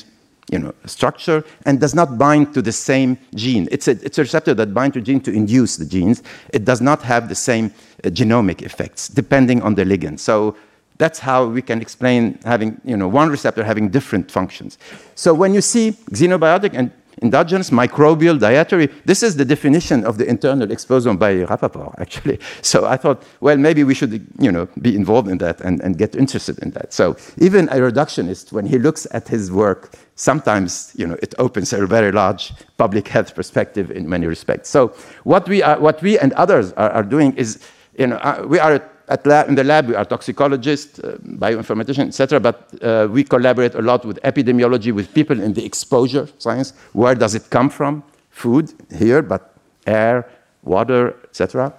you 0.51 0.59
know, 0.59 0.73
structure 0.85 1.43
and 1.65 1.79
does 1.79 1.93
not 1.93 2.17
bind 2.17 2.53
to 2.53 2.61
the 2.61 2.71
same 2.71 3.17
gene. 3.35 3.67
It's 3.71 3.87
a, 3.87 3.91
it's 3.91 4.17
a 4.17 4.21
receptor 4.21 4.53
that 4.55 4.73
binds 4.73 4.95
to 4.95 5.01
gene 5.01 5.21
to 5.21 5.31
induce 5.31 5.77
the 5.77 5.85
genes. 5.85 6.23
It 6.53 6.65
does 6.65 6.81
not 6.81 7.01
have 7.03 7.29
the 7.29 7.35
same 7.35 7.65
uh, 8.03 8.09
genomic 8.09 8.61
effects 8.61 9.07
depending 9.07 9.61
on 9.61 9.75
the 9.75 9.83
ligand. 9.83 10.19
So 10.19 10.55
that's 10.97 11.19
how 11.19 11.45
we 11.45 11.61
can 11.61 11.81
explain 11.81 12.39
having, 12.43 12.79
you 12.83 12.97
know, 12.97 13.07
one 13.07 13.29
receptor 13.29 13.63
having 13.63 13.89
different 13.89 14.29
functions. 14.31 14.77
So 15.15 15.33
when 15.33 15.53
you 15.53 15.61
see 15.61 15.91
xenobiotic 16.11 16.71
and 16.73 16.91
endogenous, 17.21 17.69
microbial, 17.69 18.39
dietary. 18.39 18.87
This 19.05 19.23
is 19.23 19.35
the 19.35 19.45
definition 19.45 20.05
of 20.05 20.17
the 20.17 20.25
internal 20.25 20.67
exposome 20.67 21.17
by 21.17 21.33
Rapaport, 21.45 21.95
actually. 21.99 22.39
So 22.61 22.85
I 22.85 22.97
thought, 22.97 23.23
well, 23.39 23.57
maybe 23.57 23.83
we 23.83 23.93
should, 23.95 24.27
you 24.39 24.51
know, 24.51 24.67
be 24.81 24.95
involved 24.95 25.27
in 25.27 25.37
that 25.39 25.61
and, 25.61 25.81
and 25.81 25.97
get 25.97 26.15
interested 26.15 26.59
in 26.59 26.71
that. 26.71 26.93
So 26.93 27.15
even 27.37 27.69
a 27.69 27.75
reductionist, 27.75 28.51
when 28.51 28.65
he 28.65 28.77
looks 28.77 29.07
at 29.11 29.27
his 29.27 29.51
work, 29.51 29.91
sometimes, 30.15 30.93
you 30.95 31.07
know, 31.07 31.17
it 31.21 31.33
opens 31.39 31.73
a 31.73 31.85
very 31.87 32.11
large 32.11 32.53
public 32.77 33.07
health 33.07 33.33
perspective 33.33 33.91
in 33.91 34.07
many 34.07 34.27
respects. 34.27 34.69
So 34.69 34.93
what 35.23 35.47
we, 35.47 35.63
are, 35.63 35.79
what 35.79 36.01
we 36.01 36.19
and 36.19 36.33
others 36.33 36.73
are, 36.73 36.91
are 36.91 37.03
doing 37.03 37.35
is, 37.37 37.59
you 37.97 38.07
know, 38.07 38.17
uh, 38.17 38.45
we 38.47 38.59
are 38.59 38.81
in 39.09 39.55
the 39.55 39.63
lab, 39.63 39.87
we 39.87 39.95
are 39.95 40.05
toxicologists, 40.05 40.99
uh, 40.99 41.17
bioinformaticians, 41.23 42.07
etc. 42.07 42.39
But 42.39 42.69
uh, 42.81 43.07
we 43.09 43.23
collaborate 43.23 43.75
a 43.75 43.81
lot 43.81 44.05
with 44.05 44.19
epidemiology, 44.23 44.93
with 44.93 45.13
people 45.13 45.41
in 45.41 45.53
the 45.53 45.65
exposure 45.65 46.27
science. 46.37 46.73
Where 46.93 47.15
does 47.15 47.33
it 47.33 47.49
come 47.49 47.69
from? 47.69 48.03
Food 48.29 48.71
here, 48.95 49.21
but 49.21 49.55
air, 49.87 50.29
water, 50.63 51.15
etc. 51.23 51.73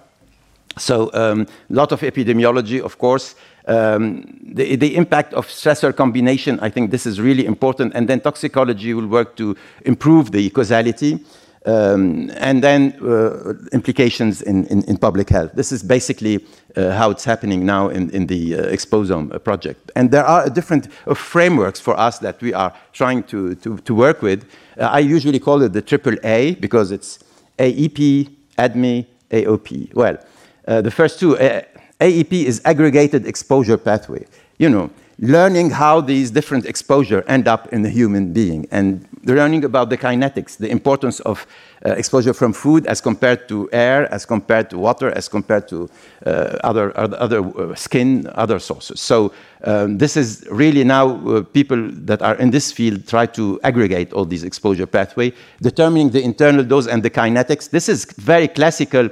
So 0.77 1.09
a 1.13 1.31
um, 1.31 1.47
lot 1.69 1.91
of 1.91 2.01
epidemiology, 2.01 2.81
of 2.81 2.97
course. 2.97 3.35
Um, 3.67 4.39
the, 4.41 4.75
the, 4.75 4.95
impact 4.95 5.33
of 5.33 5.47
stressor 5.47 5.95
combination, 5.95 6.59
I 6.61 6.69
think 6.69 6.89
this 6.89 7.05
is 7.05 7.21
really 7.21 7.45
important. 7.45 7.93
And 7.93 8.07
then 8.07 8.19
toxicology 8.19 8.93
will 8.93 9.07
work 9.07 9.35
to 9.35 9.55
improve 9.85 10.31
the 10.31 10.49
causality. 10.49 11.19
Um, 11.63 12.31
and 12.37 12.63
then 12.63 12.97
uh, 13.03 13.53
implications 13.71 14.41
in, 14.41 14.65
in, 14.65 14.83
in, 14.85 14.97
public 14.97 15.29
health. 15.29 15.51
This 15.53 15.71
is 15.71 15.83
basically 15.83 16.43
uh, 16.75 16.89
how 16.89 17.11
it's 17.11 17.23
happening 17.23 17.67
now 17.67 17.89
in, 17.89 18.09
in 18.09 18.25
the 18.25 18.55
uh, 18.55 18.65
Exposome 18.65 19.31
uh, 19.31 19.37
project. 19.37 19.91
And 19.95 20.09
there 20.09 20.25
are 20.25 20.49
different 20.49 20.87
uh, 21.05 21.13
frameworks 21.13 21.79
for 21.79 21.95
us 21.99 22.17
that 22.19 22.41
we 22.41 22.51
are 22.51 22.73
trying 22.93 23.21
to, 23.25 23.53
to, 23.55 23.77
to 23.77 23.93
work 23.93 24.23
with. 24.23 24.43
Uh, 24.75 24.85
I 24.85 24.99
usually 24.99 25.37
call 25.37 25.61
it 25.61 25.73
the 25.73 25.83
triple 25.83 26.15
A 26.23 26.55
because 26.55 26.91
it's 26.91 27.19
AEP, 27.59 28.31
ADME, 28.57 29.05
AOP. 29.29 29.93
Well, 29.93 30.17
the 30.65 30.89
first 30.89 31.19
two, 31.19 31.35
AEP 31.35 32.31
is 32.31 32.59
aggregated 32.65 33.27
exposure 33.27 33.77
pathway. 33.77 34.25
You 34.57 34.69
know, 34.69 34.89
learning 35.19 35.69
how 35.69 36.01
these 36.01 36.31
different 36.31 36.65
exposure 36.65 37.23
end 37.27 37.47
up 37.47 37.71
in 37.71 37.83
the 37.83 37.89
human 37.89 38.33
being. 38.33 38.67
And 38.71 39.07
learning 39.25 39.63
about 39.63 39.89
the 39.89 39.97
kinetics, 39.97 40.57
the 40.57 40.69
importance 40.69 41.19
of 41.21 41.45
uh, 41.85 41.91
exposure 41.91 42.33
from 42.33 42.53
food 42.53 42.85
as 42.87 43.01
compared 43.01 43.47
to 43.47 43.69
air, 43.71 44.11
as 44.13 44.25
compared 44.25 44.69
to 44.69 44.77
water, 44.77 45.11
as 45.11 45.27
compared 45.27 45.67
to 45.67 45.89
uh, 46.25 46.57
other, 46.63 46.97
other 46.97 47.45
uh, 47.45 47.75
skin, 47.75 48.27
other 48.35 48.59
sources. 48.59 48.99
So 48.99 49.33
um, 49.63 49.97
this 49.97 50.17
is 50.17 50.45
really 50.51 50.83
now 50.83 51.15
uh, 51.27 51.43
people 51.43 51.89
that 51.91 52.21
are 52.21 52.35
in 52.35 52.51
this 52.51 52.71
field 52.71 53.07
try 53.07 53.25
to 53.27 53.59
aggregate 53.63 54.13
all 54.13 54.25
these 54.25 54.43
exposure 54.43 54.87
pathway, 54.87 55.33
determining 55.61 56.09
the 56.09 56.21
internal 56.21 56.63
dose 56.63 56.87
and 56.87 57.03
the 57.03 57.09
kinetics. 57.09 57.69
This 57.69 57.89
is 57.89 58.05
very 58.05 58.47
classical 58.47 59.09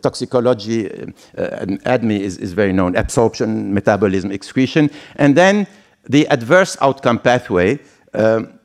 toxicology, 0.00 0.90
uh, 0.90 1.12
and 1.36 1.82
ADME 1.84 2.20
is, 2.20 2.38
is 2.38 2.52
very 2.52 2.72
known, 2.72 2.96
absorption, 2.96 3.74
metabolism, 3.74 4.32
excretion. 4.32 4.90
And 5.16 5.36
then 5.36 5.66
the 6.08 6.26
adverse 6.28 6.76
outcome 6.80 7.18
pathway, 7.18 7.78
um, 8.14 8.58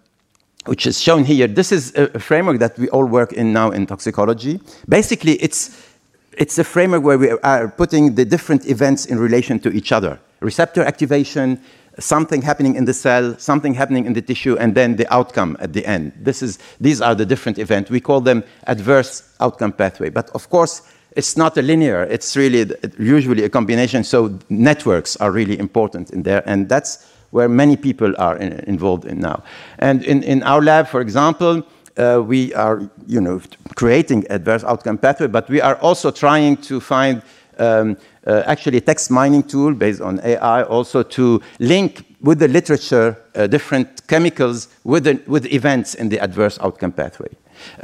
which 0.67 0.85
is 0.85 1.01
shown 1.01 1.23
here. 1.23 1.47
This 1.47 1.71
is 1.71 1.95
a 1.95 2.19
framework 2.19 2.59
that 2.59 2.77
we 2.77 2.89
all 2.89 3.05
work 3.05 3.33
in 3.33 3.53
now 3.53 3.71
in 3.71 3.85
toxicology. 3.85 4.59
Basically, 4.87 5.33
it's, 5.33 5.85
it's 6.33 6.57
a 6.57 6.63
framework 6.63 7.03
where 7.03 7.17
we 7.17 7.31
are 7.31 7.67
putting 7.69 8.15
the 8.15 8.25
different 8.25 8.65
events 8.67 9.05
in 9.05 9.19
relation 9.19 9.59
to 9.59 9.69
each 9.71 9.91
other. 9.91 10.19
Receptor 10.39 10.83
activation, 10.83 11.59
something 11.99 12.41
happening 12.41 12.75
in 12.75 12.85
the 12.85 12.93
cell, 12.93 13.35
something 13.39 13.73
happening 13.73 14.05
in 14.05 14.13
the 14.13 14.21
tissue, 14.21 14.55
and 14.57 14.75
then 14.75 14.95
the 14.95 15.11
outcome 15.13 15.57
at 15.59 15.73
the 15.73 15.85
end. 15.85 16.13
This 16.19 16.43
is, 16.43 16.59
these 16.79 17.01
are 17.01 17.15
the 17.15 17.25
different 17.25 17.57
events. 17.57 17.89
We 17.89 18.01
call 18.01 18.21
them 18.21 18.43
adverse 18.67 19.23
outcome 19.39 19.73
pathway. 19.73 20.09
But 20.09 20.29
of 20.31 20.49
course, 20.49 20.81
it's 21.15 21.35
not 21.35 21.57
a 21.57 21.61
linear. 21.63 22.03
It's 22.03 22.37
really 22.37 22.71
usually 22.99 23.43
a 23.43 23.49
combination. 23.49 24.03
So 24.03 24.37
networks 24.49 25.15
are 25.17 25.31
really 25.31 25.57
important 25.57 26.11
in 26.11 26.23
there, 26.23 26.43
and 26.45 26.69
that's 26.69 27.07
where 27.31 27.49
many 27.49 27.75
people 27.75 28.13
are 28.17 28.37
in, 28.37 28.53
involved 28.67 29.05
in 29.05 29.19
now. 29.19 29.43
And 29.79 30.03
in, 30.03 30.23
in 30.23 30.43
our 30.43 30.61
lab, 30.61 30.87
for 30.87 31.01
example, 31.01 31.63
uh, 31.97 32.21
we 32.25 32.53
are 32.53 32.89
you 33.07 33.19
know, 33.21 33.41
creating 33.75 34.25
adverse 34.29 34.63
outcome 34.63 34.97
pathway, 34.97 35.27
but 35.27 35.49
we 35.49 35.61
are 35.61 35.75
also 35.77 36.11
trying 36.11 36.57
to 36.57 36.79
find 36.79 37.21
um, 37.59 37.97
uh, 38.25 38.43
actually 38.45 38.77
a 38.77 38.81
text 38.81 39.09
mining 39.09 39.43
tool 39.43 39.73
based 39.73 40.01
on 40.01 40.19
AI 40.23 40.63
also 40.63 41.01
to 41.03 41.41
link 41.59 42.05
with 42.21 42.39
the 42.39 42.47
literature 42.47 43.17
uh, 43.35 43.47
different 43.47 44.07
chemicals 44.07 44.67
with, 44.83 45.03
the, 45.03 45.21
with 45.27 45.45
events 45.47 45.95
in 45.95 46.09
the 46.09 46.19
adverse 46.19 46.59
outcome 46.61 46.91
pathway. 46.91 47.29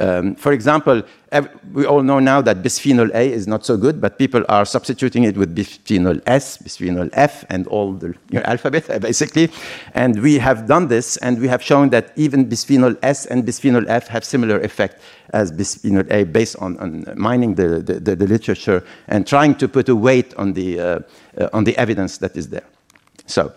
Um, 0.00 0.34
for 0.34 0.52
example, 0.52 1.02
we 1.72 1.84
all 1.84 2.02
know 2.02 2.20
now 2.20 2.40
that 2.42 2.62
bisphenol 2.62 3.12
A 3.14 3.32
is 3.32 3.46
not 3.46 3.66
so 3.66 3.76
good, 3.76 4.00
but 4.00 4.18
people 4.18 4.44
are 4.48 4.64
substituting 4.64 5.24
it 5.24 5.36
with 5.36 5.54
bisphenol 5.54 6.22
S, 6.26 6.58
bisphenol 6.58 7.10
F, 7.12 7.44
and 7.48 7.66
all 7.66 7.92
the 7.92 8.14
alphabet, 8.48 9.00
basically. 9.00 9.50
And 9.94 10.22
we 10.22 10.38
have 10.38 10.66
done 10.66 10.88
this, 10.88 11.16
and 11.18 11.40
we 11.40 11.48
have 11.48 11.62
shown 11.62 11.90
that 11.90 12.12
even 12.16 12.48
bisphenol 12.48 12.96
S 13.02 13.26
and 13.26 13.44
bisphenol 13.44 13.84
F 13.88 14.08
have 14.08 14.24
similar 14.24 14.60
effect 14.60 15.00
as 15.32 15.50
bisphenol 15.50 16.10
A 16.12 16.24
based 16.24 16.56
on, 16.56 16.78
on 16.78 17.04
mining 17.16 17.54
the, 17.54 17.80
the, 17.80 18.14
the, 18.14 18.26
literature 18.26 18.84
and 19.08 19.26
trying 19.26 19.54
to 19.56 19.68
put 19.68 19.88
a 19.88 19.96
weight 19.96 20.34
on 20.34 20.52
the, 20.52 20.80
uh, 20.80 20.98
uh, 21.38 21.48
on 21.52 21.64
the 21.64 21.76
evidence 21.76 22.18
that 22.18 22.36
is 22.36 22.48
there. 22.48 22.64
So 23.26 23.52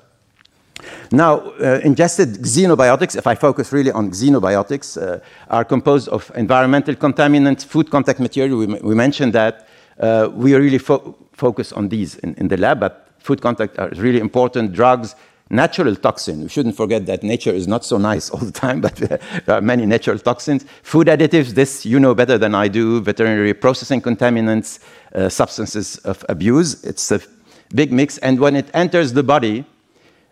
now, 1.12 1.39
uh, 1.60 1.79
ingested 1.84 2.43
xenobiotics, 2.43 3.15
if 3.15 3.27
I 3.27 3.36
focus 3.36 3.72
really 3.72 3.91
on 3.91 4.12
xenobiotics, 4.12 5.01
uh, 5.01 5.19
are 5.50 5.63
composed 5.63 6.10
of 6.10 6.31
environmental 6.36 6.96
contaminants, 6.96 7.65
food 7.65 7.89
contact 7.89 8.19
material. 8.19 8.60
We, 8.60 8.65
we 8.65 8.96
mentioned 8.96 9.34
that. 9.34 9.67
Uh, 10.00 10.29
we 10.31 10.53
really 10.53 10.77
fo 10.77 11.15
focus 11.34 11.72
on 11.72 11.89
these 11.89 12.15
in, 12.17 12.34
in, 12.36 12.48
the 12.48 12.57
lab, 12.57 12.79
but 12.79 13.10
food 13.19 13.41
contact 13.41 13.77
are 13.79 13.89
really 13.89 14.19
important. 14.19 14.74
Drugs, 14.74 15.15
natural 15.50 15.96
toxin. 15.96 16.41
We 16.41 16.50
shouldn't 16.50 16.75
forget 16.75 17.05
that 17.05 17.24
nature 17.24 17.51
is 17.51 17.67
not 17.67 17.86
so 17.86 17.98
nice 17.98 18.29
all 18.31 18.39
the 18.39 18.51
time, 18.51 18.81
but 18.81 18.96
there 18.96 19.19
are 19.48 19.62
many 19.62 19.86
natural 19.86 20.19
toxins. 20.19 20.65
Food 20.84 21.07
additives, 21.07 21.51
this 21.51 21.86
you 21.86 22.00
know 22.00 22.13
better 22.13 22.38
than 22.38 22.53
I 22.53 22.67
do. 22.67 23.01
Veterinary 23.01 23.53
processing 23.53 24.01
contaminants, 24.01 24.79
uh, 25.13 25.29
substances 25.29 25.98
of 26.00 26.25
abuse. 26.29 26.84
It's 26.84 27.12
a 27.12 27.22
big 27.74 27.91
mix. 27.91 28.17
And 28.19 28.39
when 28.39 28.55
it 28.55 28.69
enters 28.74 29.13
the 29.13 29.24
body, 29.24 29.65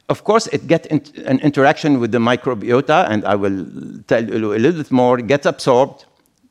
of 0.10 0.24
course, 0.24 0.48
it 0.48 0.68
gets 0.68 0.88
in 0.88 1.02
an 1.26 1.40
interaction 1.40 2.00
with 2.00 2.12
the 2.12 2.20
microbiota, 2.20 3.10
and 3.10 3.26
I 3.26 3.36
will 3.36 3.66
tell 4.08 4.24
you 4.24 4.54
a 4.54 4.60
little 4.60 4.84
bit 4.84 4.92
more, 4.92 5.18
gets 5.18 5.46
absorbed. 5.46 6.06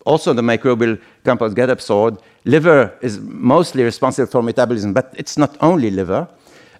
Also, 0.05 0.33
the 0.33 0.43
microbial 0.43 1.01
compounds 1.25 1.55
get 1.55 1.71
absorbed. 1.71 2.21
Liver 2.45 2.93
is 3.01 3.21
mostly 3.21 3.85
responsible 3.85 4.31
for 4.31 4.43
metabolism, 4.43 4.93
but 4.93 5.15
it's 5.17 5.39
not 5.39 5.57
only 5.61 5.91
liver. 5.91 6.29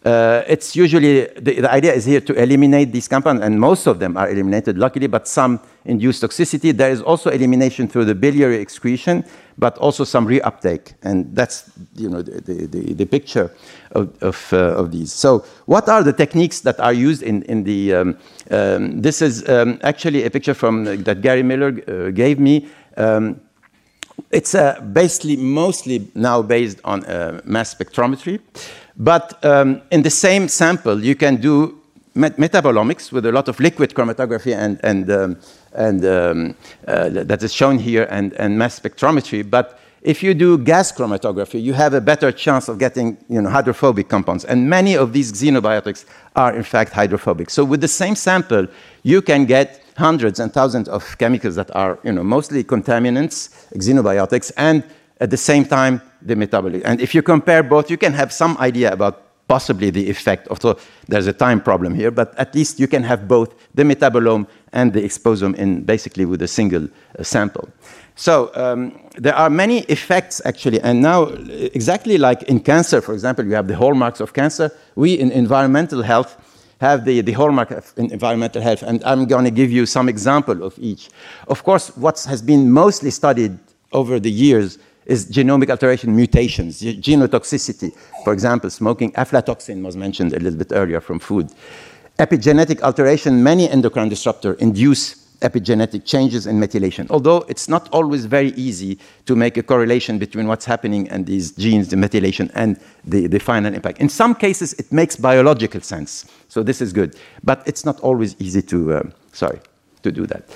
Uh, 0.05 0.43
it's 0.47 0.77
usually, 0.77 1.27
the, 1.39 1.61
the, 1.61 1.73
idea 1.73 1.95
is 1.95 2.05
here 2.05 2.21
to 2.21 2.35
eliminate 2.35 2.93
these 2.93 3.09
compounds, 3.09 3.41
and 3.43 3.59
most 3.59 3.87
of 3.87 3.99
them 4.01 4.19
are 4.19 4.29
eliminated, 4.29 4.77
luckily, 4.77 5.07
but 5.07 5.27
some 5.27 5.59
induce 5.87 6.21
toxicity. 6.21 6.77
There 6.77 6.91
is 6.91 7.01
also 7.01 7.31
elimination 7.31 7.89
through 7.89 8.05
the 8.05 8.15
biliary 8.15 8.59
excretion, 8.59 9.25
but 9.59 9.79
also 9.79 10.05
some 10.05 10.27
reuptake, 10.27 10.95
and 11.03 11.35
that's 11.35 11.71
you 11.97 12.09
know, 12.09 12.23
the, 12.23 13.07
picture 13.07 13.51
uh, 13.95 14.07
of, 14.21 14.91
these. 14.91 15.13
So 15.13 15.45
what 15.67 15.89
are 15.89 16.03
the 16.03 16.13
techniques 16.13 16.61
that 16.61 16.81
are 16.81 16.93
used 16.93 17.23
in, 17.23 17.65
the, 17.65 17.95
um, 17.95 18.19
um, 18.51 19.01
this 19.01 19.23
is 19.23 19.49
um, 19.49 19.79
actually 19.83 20.25
a 20.25 20.31
picture 20.31 20.55
from, 20.55 20.87
uh, 20.87 20.97
that 21.01 21.23
Gary 21.23 21.43
Miller 21.43 21.69
uh, 21.69 22.11
gave 22.11 22.39
me. 22.39 22.69
It's 24.31 24.55
basically 24.93 25.37
mostly 25.37 26.09
now 26.15 26.43
based 26.43 26.81
on 26.85 27.01
mass 27.45 27.75
spectrometry. 27.75 28.41
But 28.97 29.39
in 29.91 30.03
the 30.03 30.11
same 30.11 30.49
sample, 30.49 31.03
you 31.03 31.17
can 31.17 31.41
do 31.41 31.81
met 32.15 32.37
metabolomics 32.37 33.13
with 33.13 33.27
a 33.27 33.33
lot 33.33 33.49
of 33.49 33.59
liquid 33.61 33.95
chromatography 33.95 34.55
and, 34.55 34.81
and, 34.85 35.11
um, 35.11 35.37
and 35.73 36.05
um, 36.05 36.57
uh, 36.87 37.09
that 37.11 37.43
is 37.43 37.53
shown 37.53 37.79
here 37.79 38.07
and, 38.11 38.33
and 38.35 38.59
mass 38.59 38.79
spectrometry. 38.79 39.49
But 39.49 39.81
if 40.03 40.23
you 40.23 40.35
do 40.35 40.59
gas 40.59 40.93
chromatography, 40.93 41.63
you 41.63 41.73
have 41.73 41.95
a 41.95 42.01
better 42.01 42.31
chance 42.31 42.69
of 42.69 42.79
getting 42.79 43.17
you 43.29 43.41
know, 43.41 43.49
hydrophobic 43.49 44.09
compounds. 44.09 44.45
And 44.45 44.69
many 44.69 44.97
of 44.97 45.13
these 45.13 45.33
xenobiotics 45.33 46.05
are, 46.37 46.55
in 46.55 46.63
fact, 46.63 46.93
hydrophobic. 46.93 47.51
So 47.51 47.65
with 47.65 47.81
the 47.81 47.89
same 47.89 48.15
sample, 48.15 48.67
you 49.03 49.23
can 49.23 49.47
get 49.47 49.83
hundreds 49.97 50.41
and 50.41 50.53
thousands 50.53 50.89
of 50.89 51.17
chemicals 51.19 51.55
that 51.55 51.75
are 51.75 51.99
you 52.05 52.13
know, 52.13 52.23
mostly 52.23 52.63
contaminants, 52.63 53.69
xenobiotics, 53.75 54.53
and 54.57 54.85
at 55.21 55.31
the 55.31 55.37
same 55.37 55.65
time, 55.65 56.03
the 56.21 56.37
metabolic. 56.37 56.83
And 56.85 57.01
if 57.01 57.15
you 57.15 57.23
compare 57.23 57.63
both, 57.63 57.91
you 57.91 57.97
can 57.97 58.13
have 58.13 58.33
some 58.33 58.57
idea 58.59 58.93
about 58.93 59.23
possibly 59.49 59.91
the 59.91 60.09
effect. 60.11 60.49
Although 60.49 60.79
there's 61.09 61.27
a 61.27 61.33
time 61.33 61.61
problem 61.61 61.95
here, 61.95 62.11
but 62.11 62.35
at 62.39 62.55
least 62.55 62.81
you 62.81 62.89
can 62.89 63.03
have 63.03 63.29
both 63.29 63.55
the 63.75 63.83
metabolome 63.83 64.47
and 64.73 64.93
the 64.93 65.03
exposome 65.03 65.55
in 65.57 65.83
basically 65.85 66.25
with 66.25 66.43
a 66.43 66.49
single 66.49 66.89
uh, 67.19 67.23
sample. 67.23 67.69
So 68.17 68.51
um, 68.55 68.99
there 69.17 69.35
are 69.35 69.51
many 69.51 69.81
effects 69.81 70.41
actually, 70.45 70.81
and 70.81 71.03
now 71.03 71.25
exactly 71.75 72.17
like 72.17 72.43
in 72.45 72.61
cancer, 72.61 73.01
for 73.01 73.13
example, 73.13 73.45
you 73.45 73.55
have 73.55 73.67
the 73.67 73.77
hallmarks 73.77 74.21
of 74.21 74.33
cancer. 74.33 74.71
We 74.95 75.15
in 75.15 75.31
environmental 75.33 76.03
health 76.03 76.37
have 76.81 77.05
the, 77.05 77.21
the 77.23 77.33
hallmark 77.33 77.71
of 77.71 77.93
environmental 77.97 78.63
health, 78.63 78.83
and 78.83 79.03
I'm 79.05 79.27
going 79.27 79.45
to 79.45 79.51
give 79.51 79.71
you 79.71 79.87
some 79.87 80.09
example 80.09 80.63
of 80.63 80.79
each. 80.79 81.09
Of 81.49 81.65
course, 81.65 81.97
what 81.97 82.21
has 82.29 82.43
been 82.43 82.71
mostly 82.71 83.11
studied 83.11 83.59
over 83.93 84.21
the 84.21 84.31
years 84.31 84.79
is 85.07 85.27
genomic 85.27 85.71
alteration 85.71 86.15
mutations, 86.15 86.83
genotoxicity. 86.83 87.95
For 88.25 88.33
example, 88.33 88.71
smoking 88.71 89.13
aflatoxin 89.13 89.83
was 89.83 89.97
mentioned 89.97 90.33
a 90.33 90.39
little 90.39 90.59
bit 90.59 90.73
earlier 90.73 91.01
from 91.01 91.19
food. 91.19 91.51
Epigenetic 92.19 92.81
alteration, 92.83 93.43
many 93.43 93.69
endocrine 93.69 94.09
disruptor 94.09 94.55
induce 94.55 95.25
epigenetic 95.41 96.05
changes 96.05 96.47
in 96.47 96.59
methylation, 96.59 97.07
although 97.11 97.45
it's 97.49 97.69
not 97.69 97.89
always 97.91 98.25
very 98.25 98.51
easy 98.51 98.99
to 99.27 99.37
make 99.37 99.57
a 99.57 99.63
correlation 99.63 100.19
between 100.19 100.47
what's 100.47 100.65
happening 100.65 101.09
and 101.11 101.27
these 101.27 101.53
genes, 101.53 101.89
the 101.89 101.97
methylation, 101.97 102.51
and 102.55 102.79
the, 103.05 103.27
the 103.27 103.39
final 103.39 103.75
impact. 103.75 103.99
In 104.01 104.09
some 104.09 104.35
cases, 104.35 104.73
it 104.75 104.91
makes 104.91 105.17
biological 105.17 105.81
sense, 105.83 106.25
so 106.49 106.63
this 106.63 106.81
is 106.81 106.93
good, 106.93 107.17
but 107.43 107.63
it's 107.67 107.85
not 107.85 108.01
always 108.01 108.37
easy 108.39 108.63
to, 108.63 108.95
uh, 108.95 109.03
sorry, 109.33 109.61
to 110.03 110.11
do 110.11 110.27
that. 110.27 110.49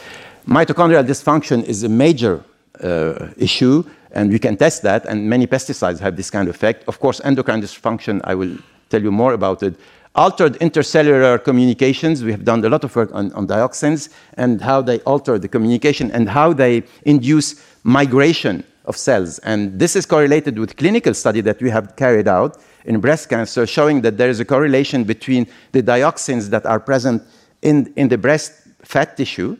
Mitochondrial 0.47 1.07
dysfunction 1.07 1.63
is 1.65 1.83
a 1.83 1.89
major 1.89 2.43
uh, 2.83 3.29
issue, 3.37 3.85
and 4.13 4.31
we 4.31 4.39
can 4.39 4.57
test 4.57 4.83
that, 4.83 5.05
and 5.07 5.29
many 5.29 5.47
pesticides 5.47 5.99
have 6.01 6.17
this 6.17 6.31
kind 6.31 6.49
of 6.49 6.55
effect. 6.55 6.85
Of 6.89 7.01
course, 7.01 7.21
endocrine 7.25 7.63
dysfunction, 7.63 8.21
I 8.25 8.35
will 8.35 8.57
tell 8.89 9.03
you 9.03 9.13
more 9.13 9.35
about 9.35 9.63
it. 9.63 9.75
Altered 10.15 10.55
intercellular 10.55 11.43
communications, 11.45 12.25
we 12.25 12.33
have 12.33 12.45
done 12.45 12.65
a 12.65 12.69
lot 12.69 12.83
of 12.83 12.97
work 12.97 13.11
on, 13.13 13.33
on 13.33 13.47
dioxins 13.47 14.09
and 14.35 14.61
how 14.61 14.83
they 14.83 14.99
alter 15.01 15.39
the 15.39 15.49
communication 15.49 16.11
and 16.11 16.29
how 16.29 16.53
they 16.53 16.83
induce 17.05 17.65
migration 17.85 18.65
of 18.87 18.97
cells. 18.97 19.39
And 19.41 19.79
this 19.79 19.95
is 19.95 20.07
correlated 20.07 20.59
with 20.59 20.77
clinical 20.77 21.15
study 21.15 21.41
that 21.43 21.61
we 21.61 21.71
have 21.71 21.95
carried 21.97 22.27
out 22.27 22.59
in 22.87 23.01
breast 23.01 23.29
cancer, 23.29 23.67
showing 23.67 24.01
that 24.01 24.17
there 24.17 24.31
is 24.31 24.41
a 24.41 24.45
correlation 24.45 25.05
between 25.05 25.47
the 25.73 25.83
dioxins 25.83 26.49
that 26.49 26.65
are 26.65 26.81
present 26.81 27.23
in, 27.63 27.93
in 27.97 28.09
the 28.09 28.19
breast 28.19 28.53
fat 28.83 29.17
tissue, 29.17 29.57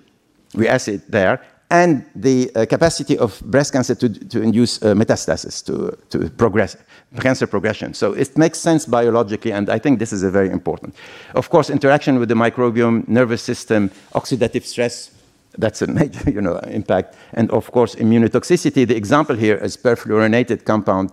we 0.55 0.67
acid 0.67 1.03
there, 1.09 1.43
and 1.71 2.05
the 2.15 2.51
uh, 2.55 2.65
capacity 2.65 3.19
of 3.19 3.41
breast 3.45 3.73
cancer 3.73 3.95
to, 3.95 4.09
to 4.09 4.41
induce 4.41 4.83
uh, 4.83 4.95
metastasis, 4.95 5.65
to, 5.67 5.97
to 6.09 6.31
progress, 6.31 6.77
cancer 7.21 7.47
progression. 7.47 7.93
So 7.93 8.15
it 8.15 8.37
makes 8.39 8.59
sense 8.59 8.87
biologically, 8.87 9.53
and 9.53 9.69
I 9.69 9.79
think 9.79 9.99
this 9.99 10.13
is 10.13 10.23
a 10.23 10.31
very 10.31 10.51
important. 10.51 10.95
Of 11.35 11.51
course, 11.51 11.69
interaction 11.69 12.19
with 12.19 12.31
the 12.31 12.35
microbiome, 12.35 13.07
nervous 13.07 13.43
system, 13.43 13.91
oxidative 14.15 14.65
stress, 14.65 15.11
that's 15.59 15.83
a 15.83 15.87
major 16.01 16.31
you 16.31 16.41
know, 16.41 16.57
impact. 16.59 17.17
And 17.35 17.51
of 17.51 17.71
course, 17.71 17.95
immunotoxicity, 17.97 18.87
the 18.87 18.97
example 18.97 19.37
here 19.37 19.57
is 19.57 19.77
perfluorinated 19.77 20.65
compound, 20.65 21.11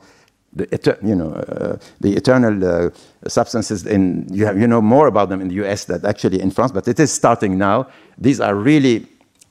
the, 0.53 0.97
you 1.03 1.15
know, 1.15 1.33
uh, 1.33 1.77
the 1.99 2.15
eternal 2.15 2.63
uh, 2.63 2.89
substances 3.27 3.85
in, 3.85 4.25
you, 4.33 4.45
have, 4.45 4.57
you 4.57 4.67
know 4.67 4.81
more 4.81 5.07
about 5.07 5.27
them 5.27 5.41
in 5.41 5.49
the 5.49 5.55
US 5.65 5.83
than 5.83 6.05
actually 6.05 6.39
in 6.39 6.49
France, 6.49 6.71
but 6.71 6.87
it 6.87 6.97
is 6.97 7.11
starting 7.11 7.57
now. 7.57 7.87
These 8.17 8.39
are 8.39 8.55
really 8.55 9.05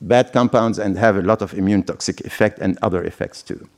bad 0.08 0.32
compounds 0.32 0.78
and 0.78 0.96
have 0.98 1.16
a 1.16 1.22
lot 1.22 1.42
of 1.42 1.54
immune 1.54 1.82
toxic 1.82 2.20
effect 2.20 2.58
and 2.58 2.78
other 2.82 3.02
effects 3.04 3.42
too. 3.42 3.68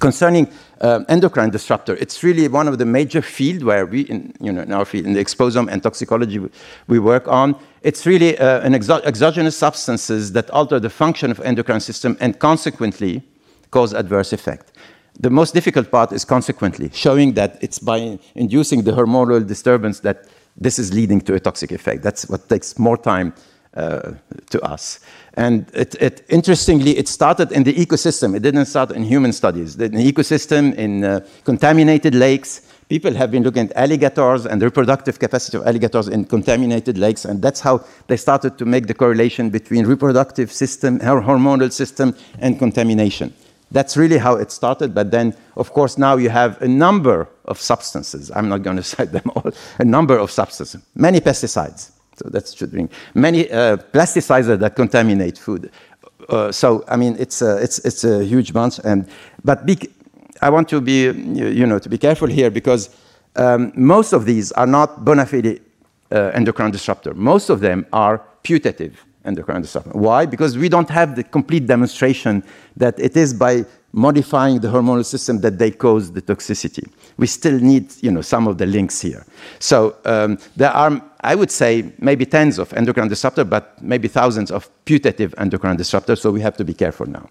Concerning 0.00 0.48
um, 0.80 1.04
endocrine 1.08 1.50
disruptor, 1.50 1.94
it's 1.96 2.22
really 2.22 2.48
one 2.48 2.68
of 2.68 2.78
the 2.78 2.86
major 2.86 3.20
fields 3.20 3.62
where 3.62 3.84
we, 3.86 4.02
in, 4.02 4.34
you 4.40 4.50
know, 4.50 4.62
in 4.62 4.72
our 4.72 4.84
field, 4.84 5.06
in 5.06 5.12
the 5.12 5.22
exposome 5.22 5.70
and 5.70 5.82
toxicology, 5.82 6.38
we, 6.38 6.48
we 6.88 6.98
work 6.98 7.28
on. 7.28 7.54
It's 7.82 8.06
really 8.06 8.38
uh, 8.38 8.60
an 8.60 8.72
exo 8.72 9.02
exogenous 9.04 9.56
substances 9.56 10.32
that 10.32 10.50
alter 10.50 10.80
the 10.80 10.90
function 10.90 11.30
of 11.30 11.38
endocrine 11.40 11.80
system 11.80 12.16
and 12.20 12.38
consequently 12.38 13.22
cause 13.70 13.92
adverse 13.92 14.32
effect. 14.32 14.72
The 15.20 15.30
most 15.30 15.54
difficult 15.54 15.90
part 15.90 16.12
is 16.12 16.24
consequently, 16.24 16.90
showing 16.92 17.34
that 17.34 17.58
it's 17.60 17.78
by 17.78 18.18
inducing 18.34 18.84
the 18.84 18.92
hormonal 18.92 19.46
disturbance 19.46 20.00
that 20.00 20.26
this 20.56 20.78
is 20.78 20.92
leading 20.92 21.20
to 21.22 21.34
a 21.34 21.40
toxic 21.40 21.72
effect. 21.72 22.02
That's 22.02 22.28
what 22.28 22.48
takes 22.48 22.78
more 22.78 22.96
time 22.96 23.34
uh, 23.76 24.12
to 24.50 24.60
us. 24.62 25.00
And 25.36 25.66
it, 25.74 25.96
it, 26.00 26.24
interestingly, 26.28 26.96
it 26.96 27.08
started 27.08 27.50
in 27.50 27.64
the 27.64 27.74
ecosystem. 27.74 28.36
It 28.36 28.42
didn't 28.42 28.66
start 28.66 28.92
in 28.92 29.02
human 29.02 29.32
studies. 29.32 29.74
In 29.76 29.92
the 29.92 30.12
ecosystem, 30.12 30.74
in 30.76 31.04
uh, 31.04 31.26
contaminated 31.42 32.14
lakes, 32.14 32.62
people 32.88 33.12
have 33.14 33.30
been 33.30 33.42
looking 33.42 33.68
at 33.68 33.76
alligators 33.76 34.46
and 34.46 34.60
the 34.60 34.66
reproductive 34.66 35.18
capacity 35.18 35.56
of 35.56 35.66
alligators 35.66 36.06
in 36.06 36.24
contaminated 36.24 36.98
lakes, 36.98 37.24
and 37.24 37.42
that's 37.42 37.60
how 37.60 37.84
they 38.06 38.16
started 38.16 38.58
to 38.58 38.64
make 38.64 38.86
the 38.86 38.94
correlation 38.94 39.50
between 39.50 39.86
reproductive 39.86 40.52
system, 40.52 41.00
hormonal 41.00 41.72
system, 41.72 42.14
and 42.38 42.58
contamination. 42.58 43.34
That's 43.72 43.96
really 43.96 44.18
how 44.18 44.36
it 44.36 44.52
started, 44.52 44.94
but 44.94 45.10
then, 45.10 45.34
of 45.56 45.72
course, 45.72 45.98
now 45.98 46.16
you 46.16 46.30
have 46.30 46.62
a 46.62 46.68
number 46.68 47.28
of 47.46 47.60
substances. 47.60 48.30
I'm 48.30 48.48
not 48.48 48.62
going 48.62 48.76
to 48.82 48.84
cite 48.84 49.10
them 49.10 49.30
all. 49.34 49.50
A 49.78 49.84
number 49.84 50.16
of 50.16 50.30
substances, 50.30 50.80
many 50.94 51.20
pesticides, 51.20 51.90
so 52.16 52.28
that's 52.30 52.54
bring 52.54 52.88
many 53.14 53.50
uh, 53.50 53.76
plasticizer 53.92 54.58
that 54.58 54.76
contaminate 54.76 55.38
food. 55.38 55.70
Uh, 56.28 56.50
so 56.52 56.84
I 56.88 56.96
mean, 56.96 57.16
it's 57.18 57.42
a, 57.42 57.62
it's 57.62 57.78
it's 57.80 58.04
a 58.04 58.24
huge 58.24 58.52
bunch. 58.52 58.80
And 58.84 59.06
but 59.44 59.66
be, 59.66 59.76
I 60.40 60.50
want 60.50 60.68
to 60.68 60.80
be 60.80 61.04
you 61.04 61.66
know 61.66 61.78
to 61.78 61.88
be 61.88 61.98
careful 61.98 62.28
here 62.28 62.50
because 62.50 62.90
um, 63.36 63.72
most 63.74 64.12
of 64.12 64.24
these 64.24 64.52
are 64.52 64.66
not 64.66 65.04
bona 65.04 65.26
fide 65.26 65.60
uh, 66.12 66.30
endocrine 66.34 66.70
disruptor. 66.70 67.14
Most 67.14 67.50
of 67.50 67.60
them 67.60 67.86
are 67.92 68.22
putative 68.42 69.04
endocrine 69.24 69.62
disruptor. 69.62 69.90
Why? 69.92 70.26
Because 70.26 70.56
we 70.56 70.68
don't 70.68 70.90
have 70.90 71.16
the 71.16 71.24
complete 71.24 71.66
demonstration 71.66 72.42
that 72.76 72.98
it 72.98 73.16
is 73.16 73.34
by 73.34 73.64
modifying 73.92 74.58
the 74.58 74.68
hormonal 74.68 75.04
system 75.04 75.40
that 75.40 75.58
they 75.58 75.70
cause 75.70 76.12
the 76.12 76.20
toxicity. 76.20 76.84
We 77.16 77.26
still 77.28 77.58
need, 77.58 77.92
you 78.02 78.10
know, 78.10 78.22
some 78.22 78.48
of 78.48 78.58
the 78.58 78.66
links 78.66 79.00
here. 79.00 79.24
So 79.60 79.96
um, 80.04 80.38
there 80.56 80.70
are, 80.72 81.00
I 81.24 81.34
would 81.34 81.50
say, 81.50 81.92
maybe 81.98 82.26
tens 82.26 82.58
of 82.58 82.72
endocrine 82.74 83.08
disruptors, 83.08 83.48
but 83.48 83.82
maybe 83.82 84.08
thousands 84.08 84.50
of 84.50 84.68
putative 84.84 85.34
endocrine 85.38 85.76
disruptors. 85.76 86.18
So 86.18 86.30
we 86.30 86.42
have 86.42 86.56
to 86.58 86.64
be 86.64 86.74
careful 86.74 87.06
now. 87.06 87.28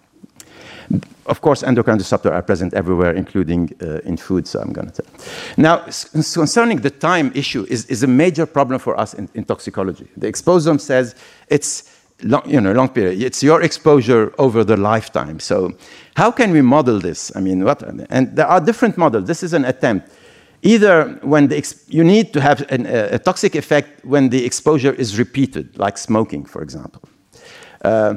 Of 1.26 1.40
course, 1.42 1.64
endocrine 1.64 2.00
disruptors 2.00 2.32
are 2.32 2.42
present 2.42 2.74
everywhere, 2.74 3.14
including 3.14 3.72
uh, 3.82 4.00
in 4.00 4.18
food. 4.18 4.48
So 4.48 4.60
I'm 4.60 4.74
going 4.74 4.90
to 4.92 5.02
tell. 5.02 5.12
Now, 5.58 5.78
concerning 6.34 6.82
the 6.82 6.90
time 6.90 7.32
issue, 7.36 7.66
is, 7.70 7.86
is 7.86 8.04
a 8.04 8.08
major 8.08 8.46
problem 8.46 8.80
for 8.80 9.00
us 9.00 9.14
in, 9.14 9.30
in 9.34 9.46
toxicology. 9.46 10.08
The 10.18 10.28
exposome 10.28 10.82
says 10.82 11.16
it's 11.48 11.90
long, 12.24 12.50
you 12.50 12.60
know, 12.60 12.74
long 12.74 12.90
period. 12.90 13.22
It's 13.22 13.44
your 13.44 13.62
exposure 13.62 14.34
over 14.38 14.64
the 14.64 14.76
lifetime. 14.76 15.40
So 15.40 15.72
how 16.16 16.32
can 16.32 16.52
we 16.52 16.62
model 16.62 17.00
this? 17.00 17.32
I 17.36 17.40
mean, 17.40 17.64
what? 17.64 17.82
And 18.10 18.36
there 18.36 18.48
are 18.48 18.60
different 18.60 18.98
models. 18.98 19.28
This 19.28 19.44
is 19.44 19.54
an 19.54 19.66
attempt. 19.66 20.10
Either 20.66 21.20
when 21.22 21.50
the 21.50 21.76
you 21.90 22.04
need 22.04 22.32
to 22.34 22.40
have 22.40 22.62
an, 22.70 22.86
a, 22.86 23.20
toxic 23.20 23.54
effect 23.54 24.04
when 24.06 24.30
the 24.30 24.46
exposure 24.46 24.94
is 24.94 25.20
repeated, 25.20 25.78
like 25.78 25.98
smoking, 25.98 26.46
for 26.46 26.62
example. 26.62 27.02
Uh, 27.84 28.16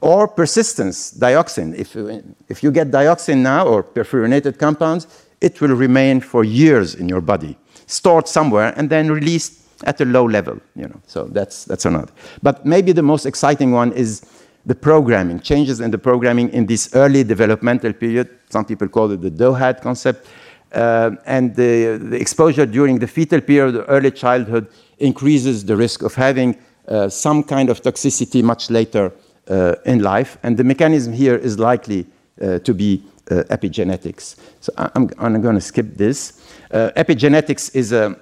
or 0.00 0.26
persistence, 0.26 1.14
dioxin. 1.14 1.72
If 1.74 1.94
you, 1.94 2.34
if 2.48 2.62
you 2.64 2.72
get 2.72 2.90
dioxin 2.90 3.38
now 3.38 3.66
or 3.66 3.84
perfluorinated 3.84 4.58
compounds, 4.58 5.06
it 5.40 5.60
will 5.60 5.76
remain 5.76 6.20
for 6.20 6.42
years 6.42 6.96
in 6.96 7.08
your 7.08 7.20
body, 7.20 7.56
stored 7.86 8.26
somewhere, 8.26 8.74
and 8.76 8.90
then 8.90 9.10
released 9.10 9.60
at 9.84 10.00
a 10.00 10.04
low 10.04 10.24
level, 10.24 10.58
you 10.74 10.88
know. 10.88 11.00
So 11.06 11.24
that's 11.24 11.64
that's 11.64 11.84
another. 11.84 12.12
But 12.42 12.66
maybe 12.66 12.92
the 12.92 13.02
most 13.02 13.24
exciting 13.24 13.70
one 13.70 13.92
is 13.92 14.22
the 14.66 14.74
programming, 14.74 15.40
changes 15.40 15.80
in 15.80 15.90
the 15.90 15.98
programming 15.98 16.48
in 16.50 16.66
this 16.66 16.94
early 16.94 17.22
developmental 17.22 17.92
period. 17.92 18.28
Some 18.50 18.64
people 18.64 18.88
call 18.88 19.10
it 19.12 19.20
the 19.20 19.30
DOHAD 19.30 19.80
concept. 19.80 20.26
Uh, 20.74 21.12
and 21.24 21.54
the, 21.54 21.98
the, 22.02 22.20
exposure 22.20 22.66
during 22.66 22.98
the 22.98 23.06
fetal 23.06 23.40
period, 23.40 23.84
early 23.88 24.10
childhood, 24.10 24.66
increases 24.98 25.64
the 25.64 25.76
risk 25.76 26.02
of 26.02 26.14
having 26.14 26.56
uh, 26.88 27.08
some 27.08 27.42
kind 27.42 27.70
of 27.70 27.80
toxicity 27.80 28.42
much 28.42 28.70
later 28.70 29.12
uh, 29.48 29.74
in 29.86 30.02
life. 30.02 30.36
And 30.42 30.56
the 30.56 30.64
mechanism 30.64 31.12
here 31.12 31.36
is 31.36 31.58
likely 31.58 32.06
to 32.40 32.74
be 32.74 33.00
epigenetics. 33.26 34.34
So 34.60 34.72
I'm, 34.76 35.08
I'm 35.18 35.40
going 35.40 35.54
to 35.54 35.60
skip 35.60 35.96
this. 35.96 36.42
Epigenetics 36.72 37.72
is 37.72 37.92
a 37.92 38.16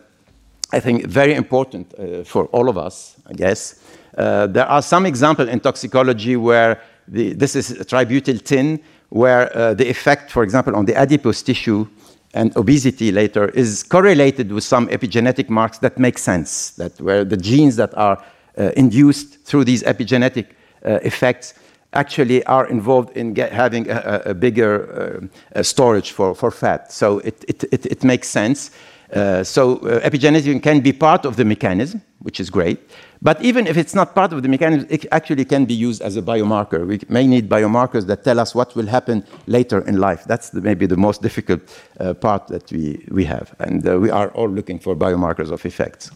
I 0.72 0.80
think, 0.80 1.06
very 1.06 1.34
important 1.34 1.92
uh, 1.98 2.24
for 2.24 2.46
all 2.46 2.68
of 2.68 2.78
us, 2.78 3.16
I 3.26 3.34
guess. 3.34 3.80
Uh, 4.16 4.46
there 4.46 4.66
are 4.66 4.80
some 4.80 5.04
examples 5.04 5.48
in 5.48 5.60
toxicology 5.60 6.36
where 6.36 6.80
the, 7.06 7.34
this 7.34 7.54
is 7.54 7.72
tributyltin, 7.86 8.82
where 9.10 9.54
uh, 9.56 9.74
the 9.74 9.88
effect, 9.88 10.30
for 10.30 10.42
example, 10.42 10.74
on 10.74 10.86
the 10.86 10.96
adipose 10.96 11.42
tissue 11.42 11.86
and 12.34 12.56
obesity 12.56 13.12
later 13.12 13.48
is 13.48 13.82
correlated 13.82 14.50
with 14.52 14.64
some 14.64 14.88
epigenetic 14.88 15.48
marks 15.48 15.78
that 15.78 15.98
make 15.98 16.18
sense, 16.18 16.70
that 16.72 17.00
where 17.00 17.24
the 17.24 17.36
genes 17.36 17.76
that 17.76 17.92
are 17.94 18.22
uh, 18.58 18.70
induced 18.76 19.44
through 19.44 19.64
these 19.64 19.82
epigenetic 19.82 20.46
uh, 20.84 20.98
effects 21.02 21.54
actually 21.92 22.44
are 22.46 22.66
involved 22.68 23.16
in 23.16 23.34
having 23.36 23.90
a, 23.90 24.22
a 24.26 24.34
bigger 24.34 25.28
uh, 25.54 25.62
storage 25.62 26.12
for, 26.12 26.34
for 26.34 26.50
fat. 26.50 26.90
So 26.90 27.18
it, 27.18 27.44
it, 27.48 27.64
it, 27.64 27.86
it 27.86 28.04
makes 28.04 28.28
sense. 28.28 28.70
Uh, 29.12 29.44
so 29.44 29.76
uh, 29.76 30.00
epigenetic 30.00 30.62
can 30.62 30.80
be 30.80 30.92
part 30.92 31.26
of 31.26 31.36
the 31.36 31.44
mechanism, 31.44 32.00
which 32.20 32.40
is 32.40 32.48
great. 32.48 32.78
But 33.22 33.40
even 33.40 33.68
if 33.68 33.76
it's 33.76 33.94
not 33.94 34.16
part 34.16 34.32
of 34.32 34.42
the 34.42 34.48
mechanism, 34.48 34.88
it 34.90 35.06
actually 35.12 35.44
can 35.44 35.64
be 35.64 35.74
used 35.74 36.02
as 36.02 36.16
a 36.16 36.22
biomarker. 36.22 36.84
We 36.84 36.98
may 37.08 37.24
need 37.24 37.48
biomarkers 37.48 38.06
that 38.08 38.24
tell 38.24 38.40
us 38.40 38.52
what 38.52 38.74
will 38.74 38.86
happen 38.86 39.24
later 39.46 39.86
in 39.86 39.98
life. 39.98 40.24
That's 40.24 40.50
the, 40.50 40.60
maybe 40.60 40.86
the 40.86 40.96
most 40.96 41.22
difficult 41.28 41.60
uh, 42.00 42.14
part 42.14 42.48
that 42.48 42.70
we, 42.72 43.06
we 43.10 43.24
have. 43.26 43.54
And 43.60 43.86
uh, 43.88 44.00
we 44.00 44.10
are 44.10 44.30
all 44.30 44.48
looking 44.48 44.80
for 44.80 44.96
biomarkers 44.96 45.52
of 45.52 45.64
effects. 45.64 46.10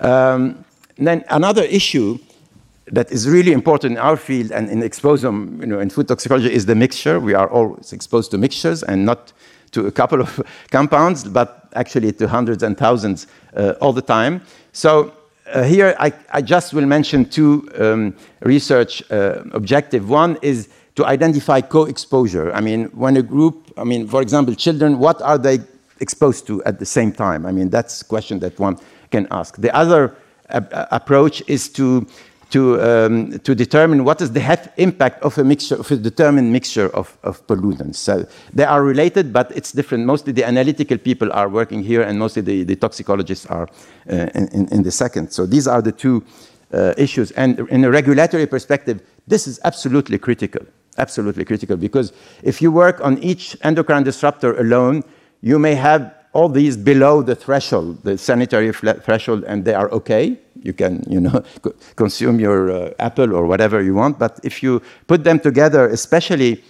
Um, 0.00 0.64
then 0.98 1.24
another 1.30 1.62
issue 1.62 2.18
that 2.86 3.12
is 3.12 3.28
really 3.28 3.52
important 3.52 3.92
in 3.92 3.98
our 3.98 4.16
field 4.16 4.50
and 4.50 4.68
in 4.68 4.80
exposome, 4.80 5.60
you 5.60 5.66
know, 5.66 5.78
in 5.78 5.90
food 5.90 6.08
toxicology 6.08 6.52
is 6.52 6.66
the 6.66 6.74
mixture. 6.74 7.20
We 7.20 7.34
are 7.34 7.48
always 7.48 7.92
exposed 7.92 8.32
to 8.32 8.38
mixtures 8.38 8.82
and 8.82 9.06
not 9.06 9.32
to 9.70 9.86
a 9.86 9.92
couple 9.92 10.20
of 10.20 10.42
compounds, 10.72 11.22
but 11.22 11.68
actually 11.74 12.12
to 12.14 12.26
hundreds 12.26 12.64
and 12.64 12.76
thousands 12.76 13.28
uh, 13.56 13.74
all 13.80 13.92
the 13.92 14.02
time. 14.02 14.42
So 14.72 15.12
uh, 15.46 15.62
here 15.62 15.94
I, 15.98 16.12
I, 16.32 16.42
just 16.42 16.72
will 16.72 16.86
mention 16.86 17.24
two 17.28 17.68
um, 17.78 18.14
research 18.40 19.02
uh, 19.10 19.42
objectives. 19.52 20.06
One 20.06 20.38
is 20.42 20.68
to 20.94 21.06
identify 21.06 21.60
co-exposure. 21.60 22.52
I 22.52 22.60
mean, 22.60 22.84
when 22.86 23.16
a 23.16 23.22
group, 23.22 23.72
I 23.76 23.84
mean, 23.84 24.06
for 24.06 24.22
example, 24.22 24.54
children, 24.54 24.98
what 24.98 25.20
are 25.22 25.38
they 25.38 25.60
exposed 26.00 26.46
to 26.48 26.62
at 26.64 26.78
the 26.78 26.86
same 26.86 27.12
time? 27.12 27.46
I 27.46 27.52
mean, 27.52 27.70
that's 27.70 28.02
a 28.02 28.04
question 28.04 28.38
that 28.40 28.58
one 28.58 28.78
can 29.10 29.26
ask. 29.30 29.56
The 29.56 29.74
other 29.74 30.14
uh, 30.50 30.60
approach 30.90 31.42
is 31.46 31.68
to 31.70 32.06
to, 32.52 32.80
um, 32.82 33.38
to 33.40 33.54
determine 33.54 34.04
what 34.04 34.20
is 34.20 34.32
the 34.32 34.40
health 34.40 34.68
impact 34.76 35.22
of 35.22 35.38
a 35.38 35.44
mixture, 35.44 35.76
of 35.76 35.90
a 35.90 35.96
determined 35.96 36.52
mixture 36.52 36.94
of, 36.94 37.16
of 37.22 37.44
pollutants. 37.46 37.96
So 37.96 38.26
they 38.52 38.64
are 38.64 38.82
related, 38.84 39.32
but 39.32 39.50
it's 39.56 39.72
different. 39.72 40.04
Mostly 40.04 40.32
the 40.34 40.44
analytical 40.44 40.98
people 40.98 41.32
are 41.32 41.48
working 41.48 41.82
here, 41.82 42.02
and 42.02 42.18
mostly 42.18 42.42
the, 42.42 42.62
the 42.64 42.76
toxicologists 42.76 43.46
are 43.46 43.68
uh, 44.10 44.28
in, 44.34 44.68
in, 44.70 44.82
the 44.82 44.90
second. 44.90 45.32
So 45.32 45.46
these 45.46 45.66
are 45.66 45.80
the 45.80 45.92
two 45.92 46.24
uh, 46.74 46.92
issues. 46.98 47.30
And 47.32 47.58
in 47.70 47.84
a 47.84 47.90
regulatory 47.90 48.46
perspective, 48.46 49.00
this 49.26 49.46
is 49.46 49.58
absolutely 49.64 50.18
critical, 50.18 50.66
absolutely 50.98 51.46
critical, 51.46 51.78
because 51.78 52.12
if 52.42 52.60
you 52.60 52.70
work 52.70 53.00
on 53.00 53.16
each 53.22 53.56
endocrine 53.62 54.02
disruptor 54.04 54.58
alone, 54.60 55.04
you 55.40 55.58
may 55.58 55.74
have 55.74 56.14
all 56.34 56.48
these 56.48 56.76
below 56.76 57.22
the 57.22 57.34
threshold, 57.34 58.02
the 58.04 58.18
sanitary 58.18 58.72
threshold, 58.72 59.44
and 59.44 59.64
they 59.64 59.74
are 59.74 59.90
okay. 59.90 60.38
You 60.62 60.72
can, 60.72 61.04
you 61.08 61.20
know, 61.20 61.42
consume 61.96 62.40
your 62.40 62.70
uh, 62.70 62.90
apple 62.98 63.34
or 63.34 63.46
whatever 63.46 63.82
you 63.82 63.94
want. 63.94 64.18
But 64.18 64.40
if 64.42 64.62
you 64.62 64.82
put 65.06 65.24
them 65.24 65.40
together, 65.40 65.88
especially 65.88 66.62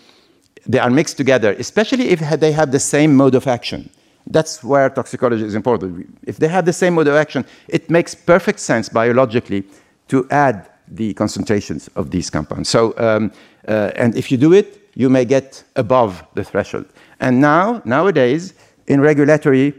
they 0.66 0.78
are 0.78 0.90
mixed 0.90 1.16
together, 1.16 1.52
especially 1.59 2.09
if 2.11 2.20
they 2.40 2.52
have 2.52 2.70
the 2.70 2.78
same 2.78 3.16
mode 3.16 3.35
of 3.35 3.46
action. 3.46 3.90
That's 4.26 4.62
where 4.62 4.88
toxicology 4.88 5.44
is 5.44 5.55
important. 5.55 6.18
If 6.24 6.37
they 6.37 6.48
have 6.48 6.64
the 6.64 6.72
same 6.72 6.94
mode 6.94 7.09
of 7.09 7.14
action, 7.14 7.44
it 7.68 7.90
makes 7.90 8.14
perfect 8.14 8.61
sense 8.61 8.88
biologically 8.88 9.64
to 10.09 10.28
add 10.31 10.68
the 10.88 11.14
concentrations 11.14 11.88
of 11.96 12.11
these 12.11 12.31
compounds. 12.31 12.68
So, 12.68 12.94
um, 12.98 13.33
uh, 13.66 13.90
and 13.96 14.14
if 14.16 14.31
you 14.31 14.37
do 14.37 14.52
it, 14.52 14.88
you 14.94 15.09
may 15.09 15.24
get 15.24 15.64
above 15.76 16.24
the 16.35 16.44
threshold. 16.44 16.87
And 17.18 17.40
now, 17.40 17.83
nowadays, 17.85 18.55
in 18.87 19.00
regulatory 19.00 19.74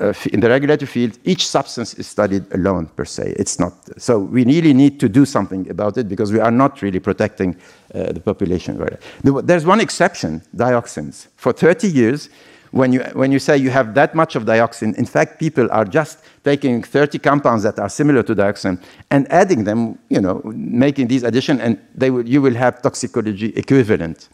uh, 0.00 0.14
in 0.32 0.40
the 0.40 0.48
regulatory 0.48 0.86
field, 0.86 1.18
each 1.24 1.46
substance 1.46 1.94
is 1.94 2.06
studied 2.06 2.44
alone 2.54 2.86
per 2.86 3.04
se. 3.04 3.34
It's 3.36 3.58
not 3.58 3.74
so. 3.98 4.18
We 4.18 4.44
really 4.44 4.72
need 4.72 4.98
to 5.00 5.08
do 5.08 5.26
something 5.26 5.68
about 5.68 5.98
it 5.98 6.08
because 6.08 6.32
we 6.32 6.40
are 6.40 6.50
not 6.50 6.80
really 6.80 7.00
protecting 7.00 7.56
uh, 7.94 8.12
the 8.12 8.20
population. 8.20 8.80
There's 9.22 9.66
one 9.66 9.80
exception: 9.80 10.42
dioxins. 10.56 11.28
For 11.36 11.52
30 11.52 11.88
years, 11.88 12.30
when 12.70 12.94
you 12.94 13.00
when 13.12 13.32
you 13.32 13.38
say 13.38 13.58
you 13.58 13.68
have 13.70 13.94
that 13.94 14.14
much 14.14 14.34
of 14.34 14.44
dioxin, 14.44 14.96
in 14.96 15.04
fact, 15.04 15.38
people 15.38 15.68
are 15.70 15.84
just 15.84 16.20
taking 16.42 16.82
30 16.82 17.18
compounds 17.18 17.62
that 17.64 17.78
are 17.78 17.90
similar 17.90 18.22
to 18.22 18.34
dioxin 18.34 18.82
and 19.10 19.30
adding 19.30 19.64
them. 19.64 19.98
You 20.08 20.22
know, 20.22 20.40
making 20.44 21.08
these 21.08 21.22
addition, 21.22 21.60
and 21.60 21.78
they 21.94 22.10
will, 22.10 22.26
you 22.26 22.40
will 22.40 22.54
have 22.54 22.80
toxicology 22.80 23.52
equivalent. 23.56 24.28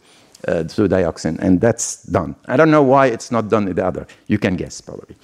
Uh, 0.47 0.63
to 0.63 0.87
dioxin, 0.87 1.37
and 1.39 1.59
that's 1.59 2.03
done. 2.03 2.33
I 2.47 2.55
don't 2.55 2.71
know 2.71 2.81
why 2.81 3.07
it's 3.07 3.29
not 3.29 3.49
done 3.49 3.67
in 3.67 3.75
the 3.75 3.85
other. 3.85 4.07
You 4.27 4.39
can 4.39 4.55
guess, 4.55 4.79
probably. 4.79 5.17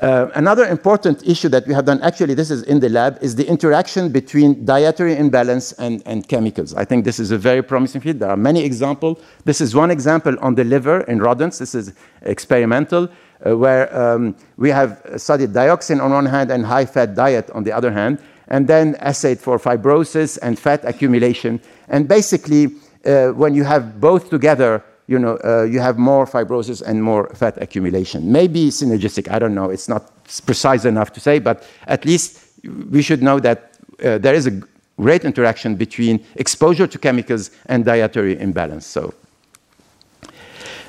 Uh, 0.00 0.28
another 0.34 0.66
important 0.66 1.26
issue 1.26 1.48
that 1.48 1.66
we 1.66 1.72
have 1.72 1.86
done, 1.86 2.02
actually, 2.02 2.34
this 2.34 2.50
is 2.50 2.62
in 2.64 2.80
the 2.80 2.88
lab, 2.88 3.18
is 3.22 3.34
the 3.34 3.46
interaction 3.48 4.10
between 4.10 4.64
dietary 4.64 5.16
imbalance 5.16 5.72
and, 5.72 6.02
and 6.04 6.28
chemicals. 6.28 6.74
I 6.74 6.84
think 6.84 7.04
this 7.04 7.18
is 7.18 7.30
a 7.30 7.38
very 7.38 7.62
promising 7.62 8.02
field. 8.02 8.18
There 8.18 8.28
are 8.28 8.36
many 8.36 8.62
examples. 8.62 9.22
This 9.44 9.60
is 9.60 9.74
one 9.74 9.90
example 9.90 10.36
on 10.40 10.54
the 10.54 10.64
liver 10.64 11.00
in 11.02 11.18
rodents. 11.20 11.58
This 11.58 11.74
is 11.74 11.94
experimental, 12.22 13.08
uh, 13.46 13.56
where 13.56 13.94
um, 13.96 14.36
we 14.58 14.68
have 14.68 15.00
studied 15.16 15.50
dioxin 15.50 16.02
on 16.02 16.10
one 16.12 16.26
hand 16.26 16.50
and 16.50 16.66
high 16.66 16.84
fat 16.84 17.14
diet 17.14 17.50
on 17.52 17.64
the 17.64 17.72
other 17.72 17.90
hand, 17.90 18.18
and 18.48 18.68
then 18.68 18.96
assayed 19.00 19.40
for 19.40 19.58
fibrosis 19.58 20.38
and 20.42 20.58
fat 20.58 20.84
accumulation. 20.84 21.58
And 21.88 22.06
basically, 22.06 22.66
uh, 23.06 23.28
when 23.28 23.54
you 23.54 23.64
have 23.64 23.98
both 23.98 24.28
together, 24.28 24.84
you 25.06 25.18
know, 25.18 25.38
uh, 25.44 25.62
you 25.62 25.80
have 25.80 25.98
more 25.98 26.26
fibrosis 26.26 26.82
and 26.82 27.02
more 27.02 27.28
fat 27.34 27.60
accumulation. 27.62 28.32
Maybe 28.32 28.70
synergistic, 28.70 29.30
I 29.30 29.38
don't 29.38 29.54
know. 29.54 29.70
It's 29.70 29.88
not 29.88 30.10
precise 30.44 30.84
enough 30.84 31.12
to 31.12 31.20
say, 31.20 31.38
but 31.38 31.64
at 31.86 32.04
least 32.04 32.42
we 32.90 33.02
should 33.02 33.22
know 33.22 33.38
that 33.40 33.72
uh, 34.04 34.18
there 34.18 34.34
is 34.34 34.46
a 34.46 34.60
great 35.00 35.24
interaction 35.24 35.76
between 35.76 36.24
exposure 36.36 36.86
to 36.86 36.98
chemicals 36.98 37.50
and 37.66 37.84
dietary 37.84 38.38
imbalance. 38.40 38.86
So 38.86 39.14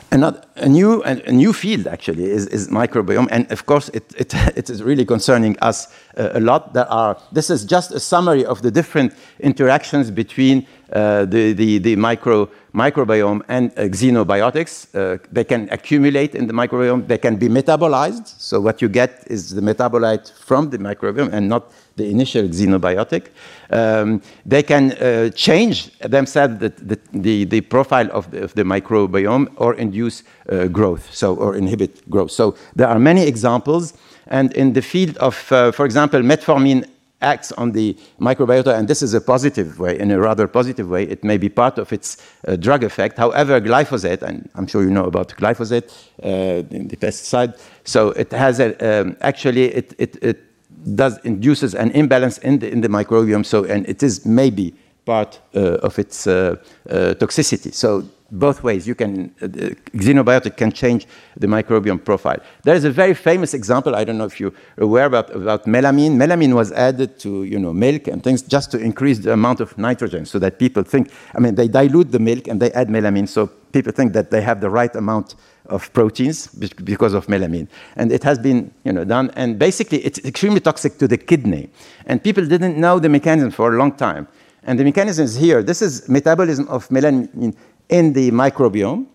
Another, 0.09 0.41
a, 0.55 0.69
new, 0.69 1.03
a, 1.03 1.31
new 1.31 1.51
field 1.51 1.85
actually 1.85 2.23
is, 2.23 2.47
is, 2.47 2.69
microbiome, 2.69 3.27
and 3.29 3.51
of 3.51 3.65
course 3.65 3.89
it, 3.89 4.13
it, 4.17 4.33
it 4.55 4.69
is 4.69 4.81
really 4.81 5.03
concerning 5.03 5.59
us 5.59 5.87
uh, 6.17 6.29
a 6.33 6.39
lot. 6.39 6.73
There 6.73 6.89
are, 6.89 7.17
this 7.33 7.49
is 7.49 7.65
just 7.65 7.91
a 7.91 7.99
summary 7.99 8.45
of 8.45 8.61
the 8.61 8.71
different 8.71 9.13
interactions 9.41 10.09
between 10.09 10.65
uh, 10.93 11.25
the, 11.25 11.51
the, 11.51 11.79
the 11.79 11.95
micro, 11.97 12.49
microbiome 12.73 13.41
and 13.49 13.71
uh, 13.71 13.83
xenobiotics. 13.89 14.95
Uh, 14.95 15.17
they 15.29 15.43
can 15.43 15.67
accumulate 15.71 16.35
in 16.35 16.47
the 16.47 16.53
microbiome, 16.53 17.05
they 17.05 17.17
can 17.17 17.35
be 17.35 17.49
metabolized. 17.49 18.27
So 18.39 18.61
what 18.61 18.81
you 18.81 18.87
get 18.87 19.25
is 19.27 19.53
the 19.53 19.61
metabolite 19.61 20.31
from 20.31 20.69
the 20.69 20.77
microbiome 20.77 21.33
and 21.33 21.49
not 21.49 21.69
the 21.97 22.09
initial 22.09 22.43
xenobiotic. 22.43 23.27
Um, 23.69 24.21
they 24.45 24.63
can 24.63 24.93
uh, 24.93 25.29
change 25.31 25.91
themselves 25.99 26.59
the, 26.59 26.69
the, 26.69 26.99
the, 27.11 27.43
the 27.45 27.61
profile 27.61 28.09
of 28.11 28.31
the, 28.31 28.43
of 28.43 28.53
the, 28.53 28.63
microbiome 28.63 29.47
or 29.57 29.73
induce 29.75 30.23
uh, 30.49 30.67
growth, 30.67 31.13
so 31.13 31.35
or 31.35 31.55
inhibit 31.55 32.09
growth. 32.09 32.31
So 32.31 32.55
there 32.75 32.87
are 32.87 32.99
many 32.99 33.23
examples. 33.23 33.93
And 34.27 34.53
in 34.53 34.73
the 34.73 34.81
field 34.81 35.17
of, 35.17 35.51
uh, 35.51 35.71
for 35.71 35.85
example, 35.85 36.21
metformin 36.21 36.85
acts 37.21 37.51
on 37.53 37.71
the 37.71 37.97
microbiota, 38.19 38.77
and 38.77 38.87
this 38.87 39.01
is 39.01 39.13
a 39.13 39.21
positive 39.21 39.79
way, 39.79 39.97
in 39.99 40.11
a 40.11 40.19
rather 40.19 40.47
positive 40.47 40.87
way. 40.87 41.03
It 41.03 41.23
may 41.23 41.37
be 41.37 41.49
part 41.49 41.79
of 41.79 41.91
its 41.91 42.17
uh, 42.47 42.55
drug 42.55 42.83
effect. 42.83 43.17
However, 43.17 43.59
glyphosate, 43.59 44.21
and 44.21 44.49
I'm 44.55 44.67
sure 44.67 44.83
you 44.83 44.91
know 44.91 45.05
about 45.05 45.29
glyphosate, 45.29 45.89
uh, 46.21 46.61
the 46.69 46.97
pesticide, 46.97 47.59
so 47.83 48.09
it 48.11 48.31
has 48.31 48.59
a, 48.59 49.01
um, 49.01 49.17
actually, 49.21 49.73
it, 49.73 49.93
it, 49.97 50.23
it 50.23 50.46
does 50.95 51.17
induces 51.23 51.75
an 51.75 51.91
imbalance 51.91 52.37
in 52.39 52.59
the, 52.59 52.71
in 52.71 52.81
the 52.81 52.87
microbiome, 52.87 53.45
so, 53.45 53.63
and 53.63 53.87
it 53.87 54.03
is 54.03 54.25
maybe 54.25 54.73
part 55.05 55.39
uh, 55.55 55.87
of 55.87 55.97
its 55.97 56.27
uh, 56.27 56.55
uh, 56.89 57.13
toxicity. 57.15 57.73
So 57.73 58.03
both 58.29 58.61
ways, 58.61 58.87
you 58.87 58.95
can, 58.95 59.33
uh, 59.41 59.47
xenobiotic 59.95 60.57
can 60.57 60.71
change 60.71 61.07
the 61.37 61.47
microbiome 61.47 62.03
profile. 62.03 62.39
There 62.63 62.75
is 62.75 62.83
a 62.83 62.91
very 62.91 63.13
famous 63.13 63.53
example, 63.53 63.95
I 63.95 64.03
don't 64.03 64.17
know 64.17 64.25
if 64.25 64.39
you're 64.39 64.53
aware 64.77 65.05
about, 65.05 65.33
about 65.33 65.65
melamine. 65.65 66.11
Melamine 66.17 66.53
was 66.53 66.71
added 66.73 67.19
to, 67.19 67.45
you 67.45 67.57
know, 67.57 67.73
milk 67.73 68.07
and 68.07 68.21
things 68.21 68.41
just 68.41 68.71
to 68.71 68.77
increase 68.77 69.19
the 69.19 69.33
amount 69.33 69.61
of 69.61 69.77
nitrogen 69.77 70.25
so 70.25 70.39
that 70.39 70.59
people 70.59 70.83
think, 70.83 71.09
I 71.33 71.39
mean, 71.39 71.55
they 71.55 71.67
dilute 71.67 72.11
the 72.11 72.19
milk 72.19 72.47
and 72.47 72.61
they 72.61 72.71
add 72.73 72.89
melamine 72.89 73.27
so 73.27 73.47
people 73.71 73.93
think 73.93 74.13
that 74.13 74.31
they 74.31 74.41
have 74.41 74.59
the 74.59 74.69
right 74.69 74.93
amount 74.95 75.35
of 75.69 75.91
proteins 75.93 76.47
because 76.47 77.13
of 77.13 77.27
melamine. 77.27 77.67
And 77.95 78.11
it 78.11 78.23
has 78.23 78.39
been 78.39 78.71
you 78.83 78.91
know, 78.93 79.03
done. 79.03 79.31
And 79.35 79.57
basically, 79.59 79.99
it's 79.99 80.19
extremely 80.19 80.59
toxic 80.59 80.97
to 80.99 81.07
the 81.07 81.17
kidney. 81.17 81.69
And 82.05 82.23
people 82.23 82.45
didn't 82.45 82.77
know 82.77 82.99
the 82.99 83.09
mechanism 83.09 83.51
for 83.51 83.73
a 83.73 83.77
long 83.77 83.91
time. 83.93 84.27
And 84.63 84.79
the 84.79 84.83
mechanism 84.83 85.25
is 85.25 85.35
here. 85.35 85.63
This 85.63 85.81
is 85.81 86.07
metabolism 86.09 86.67
of 86.67 86.87
melamine 86.89 87.55
in 87.89 88.13
the 88.13 88.31
microbiome. 88.31 89.05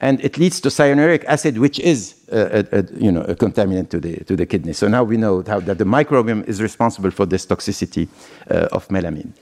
And 0.00 0.20
it 0.20 0.38
leads 0.38 0.60
to 0.60 0.68
cyanuric 0.68 1.24
acid, 1.24 1.58
which 1.58 1.80
is 1.80 2.14
a, 2.30 2.64
a, 2.72 2.78
a, 2.78 2.84
you 2.94 3.10
know, 3.10 3.22
a 3.22 3.34
contaminant 3.34 3.88
to 3.90 3.98
the, 3.98 4.22
to 4.24 4.36
the 4.36 4.46
kidney. 4.46 4.72
So 4.72 4.86
now 4.86 5.02
we 5.02 5.16
know 5.16 5.42
how, 5.44 5.58
that 5.60 5.78
the 5.78 5.84
microbiome 5.84 6.46
is 6.46 6.62
responsible 6.62 7.10
for 7.10 7.26
this 7.26 7.44
toxicity 7.44 8.08
uh, 8.48 8.68
of 8.70 8.86
melamine. 8.88 9.32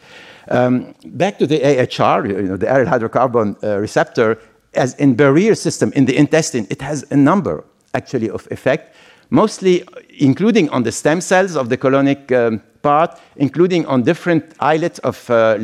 Um, 0.49 0.95
back 1.05 1.39
to 1.41 1.47
the 1.47 1.63
AHR, 1.63 2.27
you 2.27 2.43
know, 2.43 2.57
the 2.57 2.67
aryl 2.67 2.87
hydrocarbon 2.87 3.63
uh, 3.63 3.79
receptor, 3.79 4.39
as 4.77 4.95
in 4.95 5.15
barrier 5.15 5.55
system 5.55 5.93
in 5.95 6.07
the 6.07 6.17
intestine, 6.17 6.67
it 6.71 6.83
has 6.83 7.05
a 7.11 7.17
number 7.17 7.65
actually 7.95 8.31
of 8.31 8.47
effect, 8.51 8.95
mostly 9.31 9.83
including 10.19 10.69
on 10.71 10.83
the 10.83 10.93
stem 10.93 11.21
cells 11.21 11.57
of 11.57 11.69
the 11.69 11.77
colonic 11.77 12.31
um, 12.33 12.63
part, 12.83 13.19
including 13.37 13.87
on 13.87 14.03
different 14.03 14.45
islets 14.61 14.99
of 15.01 15.31
uh, 15.31 15.57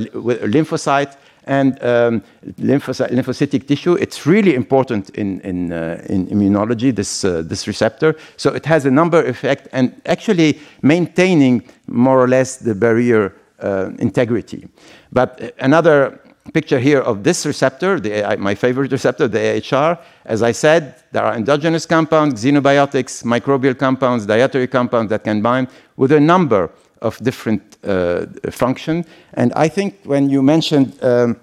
lymphocyte 0.46 1.16
and 1.44 1.82
um, 1.82 2.22
lymphocytic 2.60 3.66
tissue. 3.66 3.94
It's 3.94 4.26
really 4.26 4.54
important 4.54 5.10
in, 5.10 5.40
in, 5.40 5.72
uh, 5.72 6.04
in 6.08 6.26
immunology, 6.28 6.94
this, 6.94 7.24
uh, 7.24 7.42
this 7.44 7.66
receptor. 7.66 8.14
So 8.36 8.50
it 8.54 8.66
has 8.66 8.86
a 8.86 8.90
number 8.90 9.24
effect 9.24 9.68
and 9.72 10.00
actually 10.06 10.60
maintaining 10.82 11.62
more 11.86 12.20
or 12.20 12.28
less 12.28 12.56
the 12.56 12.74
barrier 12.74 13.34
uh, 13.60 13.90
integrity. 13.98 14.68
But 15.12 15.54
another 15.58 16.20
picture 16.52 16.78
here 16.78 17.00
of 17.00 17.22
this 17.22 17.46
receptor, 17.46 18.00
the, 18.00 18.36
my 18.38 18.54
favorite 18.54 18.90
receptor, 18.90 19.28
the 19.28 19.62
AHR. 19.62 19.98
As 20.24 20.42
I 20.42 20.52
said, 20.52 20.96
there 21.12 21.22
are 21.24 21.34
endogenous 21.34 21.86
compounds, 21.86 22.44
xenobiotics, 22.44 23.22
microbial 23.22 23.78
compounds, 23.78 24.26
dietary 24.26 24.66
compounds 24.66 25.10
that 25.10 25.24
can 25.24 25.40
bind 25.40 25.68
with 25.96 26.12
a 26.12 26.20
number 26.20 26.70
of 27.00 27.18
different 27.18 27.76
uh, 27.84 28.26
functions. 28.50 29.06
And 29.34 29.52
I 29.54 29.68
think 29.68 30.00
when 30.04 30.30
you 30.30 30.42
mentioned 30.42 30.98
um, 31.02 31.38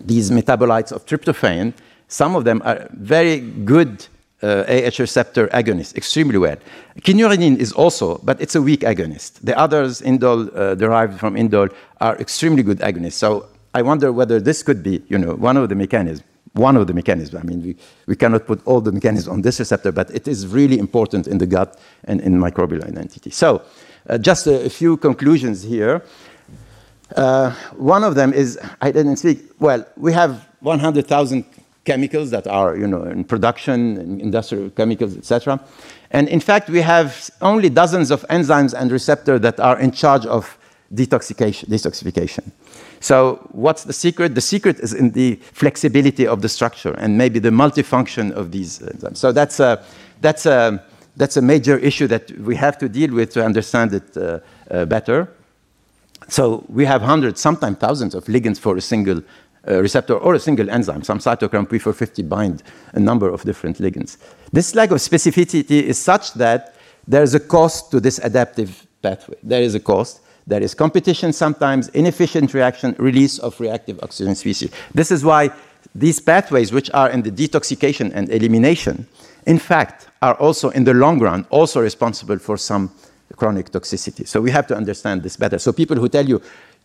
these 0.00 0.30
metabolites 0.30 0.92
of 0.92 1.04
tryptophan, 1.06 1.74
some 2.08 2.36
of 2.36 2.44
them 2.44 2.62
are 2.64 2.88
very 2.92 3.40
good 3.40 4.06
uh, 4.42 4.64
AH 4.68 4.98
receptor 4.98 5.48
agonists, 5.48 5.96
extremely 5.96 6.38
well. 6.38 6.56
Kynurenine 7.00 7.56
is 7.56 7.72
also, 7.72 8.18
but 8.18 8.40
it's 8.40 8.54
a 8.54 8.60
weak 8.60 8.80
agonist. 8.80 9.40
The 9.40 9.58
others, 9.58 10.02
indole, 10.02 10.54
uh, 10.54 10.74
derived 10.74 11.18
from 11.18 11.34
indole, 11.34 11.72
are 12.00 12.16
extremely 12.18 12.62
good 12.62 12.78
agonists. 12.80 13.14
So 13.14 13.46
I 13.74 13.82
wonder 13.82 14.12
whether 14.12 14.40
this 14.40 14.62
could 14.62 14.82
be, 14.82 15.02
you 15.08 15.18
know, 15.18 15.34
one 15.34 15.56
of 15.56 15.68
the 15.68 15.74
mechanisms. 15.74 16.26
One 16.52 16.76
of 16.76 16.86
the 16.86 16.94
mechanisms. 16.94 17.34
I 17.34 17.44
mean, 17.44 17.62
we, 17.62 17.76
we 18.06 18.14
cannot 18.14 18.46
put 18.46 18.64
all 18.64 18.80
the 18.80 18.92
mechanisms 18.92 19.26
on 19.26 19.42
this 19.42 19.58
receptor, 19.58 19.90
but 19.90 20.08
it 20.10 20.28
is 20.28 20.46
really 20.46 20.78
important 20.78 21.26
in 21.26 21.38
the 21.38 21.46
gut 21.46 21.80
and 22.04 22.20
in 22.20 22.38
microbial 22.38 22.84
identity. 22.84 23.30
So, 23.30 23.62
uh, 24.08 24.18
just 24.18 24.46
a, 24.46 24.66
a, 24.66 24.70
few 24.70 24.96
conclusions 24.96 25.64
here. 25.64 26.04
Uh, 27.16 27.50
one 27.76 28.04
of 28.04 28.14
them 28.14 28.32
is 28.32 28.56
I 28.80 28.92
didn't 28.92 29.16
speak. 29.16 29.50
Well, 29.58 29.84
we 29.96 30.12
have 30.12 30.46
100,000 30.60 31.44
chemicals 31.84 32.30
that 32.30 32.46
are, 32.46 32.76
you 32.76 32.86
know, 32.86 33.02
in 33.02 33.24
production, 33.24 33.98
in 33.98 34.20
industrial 34.20 34.70
chemicals, 34.70 35.16
etc. 35.16 35.58
And 36.12 36.28
in 36.28 36.38
fact, 36.38 36.70
we 36.70 36.82
have 36.82 37.30
only 37.40 37.68
dozens 37.68 38.12
of 38.12 38.24
enzymes 38.28 38.74
and 38.74 38.92
receptors 38.92 39.40
that 39.40 39.58
are 39.58 39.78
in 39.80 39.90
charge 39.90 40.24
of 40.26 40.56
detoxification. 40.92 41.68
detoxification. 41.68 42.50
So 43.00 43.46
what's 43.52 43.84
the 43.84 43.92
secret? 43.92 44.34
The 44.34 44.40
secret 44.40 44.80
is 44.80 44.92
in 44.92 45.10
the 45.10 45.36
flexibility 45.52 46.26
of 46.26 46.42
the 46.42 46.48
structure 46.48 46.94
and 46.94 47.18
maybe 47.18 47.38
the 47.38 47.50
multifunction 47.50 48.32
of 48.32 48.50
these 48.50 48.78
enzymes. 48.78 49.16
So 49.18 49.32
that's 49.32 49.60
a, 49.60 49.84
that's 50.20 50.46
a, 50.46 50.82
that's 51.16 51.36
a 51.36 51.42
major 51.42 51.78
issue 51.78 52.06
that 52.08 52.30
we 52.38 52.56
have 52.56 52.78
to 52.78 52.88
deal 52.88 53.12
with 53.12 53.32
to 53.34 53.44
understand 53.44 53.94
it 53.94 54.16
uh, 54.16 54.40
uh, 54.70 54.84
better. 54.86 55.28
So 56.28 56.64
we 56.68 56.84
have 56.86 57.02
hundreds, 57.02 57.40
sometimes 57.40 57.78
thousands 57.78 58.14
of 58.14 58.24
ligands 58.24 58.58
for 58.58 58.76
a 58.76 58.80
single 58.80 59.22
uh, 59.66 59.80
receptor 59.80 60.14
or 60.14 60.34
a 60.34 60.40
single 60.40 60.70
enzyme. 60.70 61.02
Some 61.02 61.18
cytochrome 61.18 61.68
P450 61.68 62.28
bind 62.28 62.62
a 62.92 63.00
number 63.00 63.28
of 63.28 63.42
different 63.42 63.78
ligands. 63.78 64.16
This 64.52 64.74
lack 64.74 64.90
of 64.90 64.98
specificity 64.98 65.82
is 65.82 65.98
such 65.98 66.34
that 66.34 66.74
there 67.06 67.22
is 67.22 67.34
a 67.34 67.40
cost 67.40 67.90
to 67.90 68.00
this 68.00 68.18
adaptive 68.18 68.86
pathway. 69.02 69.36
There 69.42 69.62
is 69.62 69.74
a 69.74 69.80
cost 69.80 70.20
There 70.46 70.62
is 70.62 70.74
competition 70.74 71.32
sometimes, 71.32 71.88
inefficient 71.88 72.52
reaction, 72.52 72.94
release 72.98 73.38
of 73.38 73.58
reactive 73.60 73.98
oxygen 74.02 74.34
species. 74.34 74.70
This 74.92 75.10
is 75.10 75.24
why 75.24 75.50
these 75.94 76.20
pathways, 76.20 76.72
which 76.72 76.90
are 76.92 77.10
in 77.10 77.22
the 77.22 77.30
detoxification 77.30 78.12
and 78.14 78.28
elimination, 78.30 79.06
in 79.46 79.58
fact, 79.58 80.08
are 80.22 80.34
also 80.34 80.70
in 80.70 80.84
the 80.84 80.94
long 80.94 81.18
run 81.18 81.46
also 81.50 81.80
responsible 81.80 82.38
for 82.38 82.56
some 82.56 82.90
chronic 83.36 83.70
toxicity. 83.70 84.26
So 84.26 84.40
we 84.40 84.50
have 84.50 84.66
to 84.68 84.76
understand 84.76 85.22
this 85.22 85.36
better. 85.36 85.58
So 85.58 85.72
people 85.72 85.96
who 85.96 86.08
tell 86.08 86.26
you, 86.26 86.40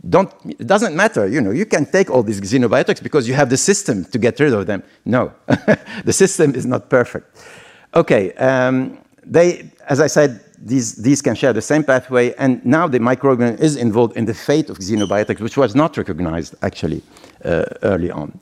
don't, 0.09 0.31
it 0.45 0.65
doesn't 0.65 0.95
matter, 0.95 1.27
you 1.27 1.41
know, 1.41 1.51
you 1.51 1.65
can 1.65 1.85
take 1.85 2.09
all 2.09 2.23
these 2.23 2.39
xenobiotics 2.39 3.03
because 3.03 3.27
you 3.27 3.33
have 3.33 3.49
the 3.49 3.57
system 3.57 4.05
to 4.05 4.17
get 4.17 4.39
rid 4.39 4.53
of 4.53 4.65
them. 4.65 4.83
No, 5.05 5.33
the 6.05 6.13
system 6.13 6.55
is 6.55 6.65
not 6.65 6.89
perfect. 6.89 7.27
Okay, 7.93 8.33
um, 8.33 8.97
they, 9.25 9.69
as 9.87 9.99
I 9.99 10.07
said, 10.07 10.41
these, 10.61 10.95
these 10.95 11.21
can 11.21 11.35
share 11.35 11.53
the 11.53 11.61
same 11.61 11.83
pathway, 11.83 12.33
and 12.35 12.63
now 12.65 12.87
the 12.87 12.99
microbiome 12.99 13.59
is 13.59 13.75
involved 13.75 14.17
in 14.17 14.25
the 14.25 14.33
fate 14.33 14.69
of 14.69 14.77
xenobiotics, 14.77 15.39
which 15.39 15.57
was 15.57 15.75
not 15.75 15.97
recognized 15.97 16.55
actually 16.61 17.01
uh, 17.45 17.65
early 17.83 18.11
on. 18.11 18.39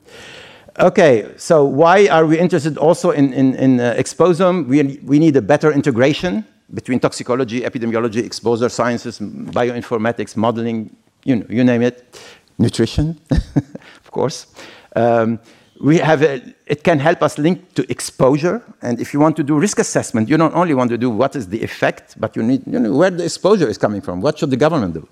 Okay, 0.80 1.32
so 1.36 1.64
why 1.64 2.06
are 2.06 2.24
we 2.24 2.38
interested 2.38 2.78
also 2.78 3.10
in, 3.10 3.32
in, 3.32 3.54
in 3.56 3.80
uh, 3.80 3.94
exposome? 3.98 4.66
We, 4.66 5.00
we 5.02 5.18
need 5.18 5.36
a 5.36 5.42
better 5.42 5.72
integration 5.72 6.44
between 6.72 7.00
toxicology, 7.00 7.62
epidemiology, 7.62 8.22
exposure 8.22 8.68
sciences, 8.68 9.18
bioinformatics, 9.18 10.36
modeling, 10.36 10.94
you, 11.24 11.36
know, 11.36 11.46
you 11.48 11.64
name 11.64 11.82
it, 11.82 12.20
nutrition, 12.58 13.18
of 13.30 14.10
course. 14.10 14.46
Um, 14.94 15.40
we 15.80 15.98
have 15.98 16.22
a, 16.22 16.42
it 16.66 16.82
can 16.82 16.98
help 16.98 17.22
us 17.22 17.38
link 17.38 17.74
to 17.74 17.88
exposure. 17.90 18.62
And 18.82 19.00
if 19.00 19.14
you 19.14 19.20
want 19.20 19.36
to 19.36 19.44
do 19.44 19.58
risk 19.58 19.78
assessment, 19.78 20.28
you 20.28 20.36
don't 20.36 20.54
only 20.54 20.74
want 20.74 20.90
to 20.90 20.98
do 20.98 21.10
what 21.10 21.36
is 21.36 21.48
the 21.48 21.62
effect, 21.62 22.16
but 22.18 22.34
you 22.36 22.42
need 22.42 22.66
you 22.66 22.78
know, 22.78 22.92
where 22.92 23.10
the 23.10 23.24
exposure 23.24 23.68
is 23.68 23.78
coming 23.78 24.00
from. 24.00 24.20
What 24.20 24.38
should 24.38 24.50
the 24.50 24.56
government 24.56 24.94
do? 24.94 25.08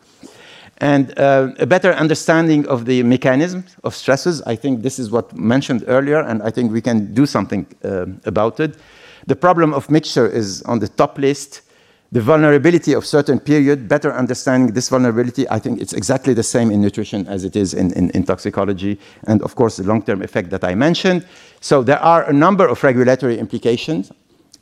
And 0.78 1.18
uh, 1.18 1.52
a 1.58 1.66
better 1.66 1.92
understanding 1.92 2.66
of 2.66 2.84
the 2.84 3.02
mechanisms 3.02 3.76
of 3.84 3.94
stresses. 3.94 4.42
I 4.42 4.56
think 4.56 4.82
this 4.82 4.98
is 4.98 5.10
what 5.10 5.34
mentioned 5.34 5.84
earlier, 5.86 6.20
and 6.20 6.42
I 6.42 6.50
think 6.50 6.70
we 6.70 6.82
can 6.82 7.14
do 7.14 7.24
something 7.24 7.66
uh, 7.82 8.06
about 8.24 8.60
it. 8.60 8.76
The 9.26 9.36
problem 9.36 9.72
of 9.72 9.90
mixture 9.90 10.26
is 10.26 10.62
on 10.62 10.80
the 10.80 10.88
top 10.88 11.18
list 11.18 11.62
the 12.12 12.20
vulnerability 12.20 12.92
of 12.92 13.04
certain 13.04 13.40
period, 13.40 13.88
better 13.88 14.12
understanding 14.12 14.72
this 14.72 14.88
vulnerability, 14.88 15.48
I 15.50 15.58
think 15.58 15.80
it's 15.80 15.92
exactly 15.92 16.34
the 16.34 16.42
same 16.42 16.70
in 16.70 16.80
nutrition 16.80 17.26
as 17.26 17.44
it 17.44 17.56
is 17.56 17.74
in, 17.74 17.92
in, 17.94 18.10
in 18.10 18.24
toxicology, 18.24 18.98
and 19.26 19.42
of 19.42 19.56
course 19.56 19.76
the 19.76 19.84
long-term 19.84 20.22
effect 20.22 20.50
that 20.50 20.62
I 20.62 20.74
mentioned. 20.74 21.26
So 21.60 21.82
there 21.82 21.98
are 21.98 22.28
a 22.28 22.32
number 22.32 22.66
of 22.66 22.82
regulatory 22.84 23.38
implications. 23.38 24.12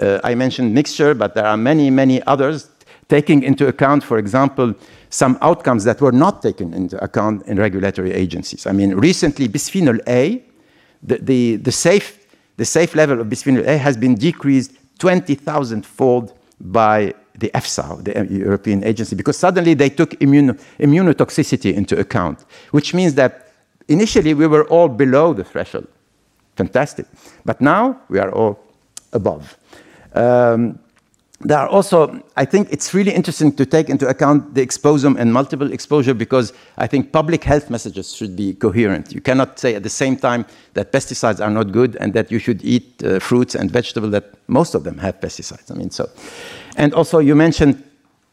Uh, 0.01 0.21
I 0.25 0.35
mentioned 0.35 0.75
mixture, 0.75 1.15
but 1.15 1.35
there 1.35 1.47
are 1.47 1.57
many, 1.57 1.91
many 1.91 2.23
others, 2.23 2.71
taking 3.09 3.43
into 3.43 3.69
account, 3.69 4.03
for 4.03 4.19
example, 4.19 4.75
some 5.11 5.37
outcomes 5.43 5.85
that 5.85 6.01
were 6.01 6.13
not 6.13 6.41
taken 6.41 6.73
into 6.73 7.03
account 7.05 7.47
in 7.47 7.59
regulatory 7.59 8.13
agencies. 8.13 8.67
I 8.67 8.73
mean, 8.73 8.95
recently, 8.95 9.49
bisphenol 9.49 10.01
A, 10.09 10.43
the, 11.03 11.19
the, 11.19 11.57
the 11.57 11.73
safe, 11.73 12.27
the 12.57 12.65
safe 12.65 12.95
level 12.95 13.21
of 13.21 13.27
bisphenol 13.27 13.67
A 13.67 13.77
has 13.77 13.97
been 13.97 14.15
decreased 14.15 14.73
20,000 14.99 15.85
fold 15.85 16.33
by 16.59 17.15
the 17.39 17.51
EFSA, 17.55 18.05
the 18.05 18.35
European 18.35 18.85
agency, 18.85 19.17
because 19.17 19.37
suddenly 19.37 19.75
they 19.75 19.91
took 19.91 20.11
immuno 20.21 20.59
immunotoxicity 20.79 21.75
into 21.75 21.99
account, 21.99 22.45
which 22.71 22.95
means 22.95 23.15
that 23.15 23.53
initially 23.89 24.35
we 24.35 24.47
were 24.47 24.65
all 24.69 24.89
below 24.89 25.35
the 25.35 25.45
threshold. 25.45 25.87
Fantastic. 26.57 27.07
But 27.45 27.61
now 27.61 28.01
we 28.09 28.19
are 28.19 28.31
all 28.31 28.59
above. 29.13 29.57
Um, 30.15 30.79
there 31.41 31.59
are 31.59 31.69
also, 31.69 32.23
I 32.37 32.45
think 32.45 32.69
it's 32.71 32.95
really 32.95 33.13
interesting 33.13 33.55
to 33.57 33.67
take 33.67 33.91
into 33.91 34.07
account 34.09 34.55
the 34.55 34.65
exposome 34.65 35.19
and 35.19 35.33
multiple 35.33 35.73
exposure 35.73 36.15
because 36.15 36.53
I 36.79 36.87
think 36.87 37.13
public 37.13 37.45
health 37.45 37.71
messages 37.71 38.15
should 38.15 38.37
be 38.37 38.55
coherent. 38.55 39.13
You 39.13 39.21
cannot 39.21 39.59
say 39.59 39.75
at 39.75 39.83
the 39.83 39.91
same 39.91 40.17
time 40.17 40.47
that 40.75 40.93
pesticides 40.93 41.45
are 41.45 41.51
not 41.51 41.73
good 41.73 41.97
and 41.97 42.15
that 42.15 42.31
you 42.31 42.39
should 42.39 42.65
eat 42.65 43.03
uh, 43.03 43.19
fruits 43.19 43.55
and 43.55 43.71
vegetables 43.71 44.13
that 44.13 44.35
most 44.47 44.75
of 44.75 44.85
them 44.85 44.99
have 44.99 45.21
pesticides. 45.21 45.71
I 45.71 45.75
mean, 45.75 45.91
so. 45.91 46.09
And 46.77 46.95
also 46.95 47.19
you 47.19 47.35
mentioned 47.35 47.83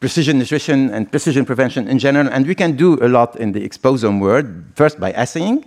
precision 0.00 0.38
nutrition 0.38 0.90
and 0.90 1.10
precision 1.10 1.44
prevention 1.44 1.88
in 1.88 1.98
general, 1.98 2.28
and 2.28 2.46
we 2.46 2.54
can 2.54 2.76
do 2.76 2.98
a 3.02 3.08
lot 3.08 3.36
in 3.36 3.52
the 3.52 3.68
exposome 3.68 4.20
world, 4.20 4.46
first 4.74 4.98
by 4.98 5.12
assaying, 5.12 5.64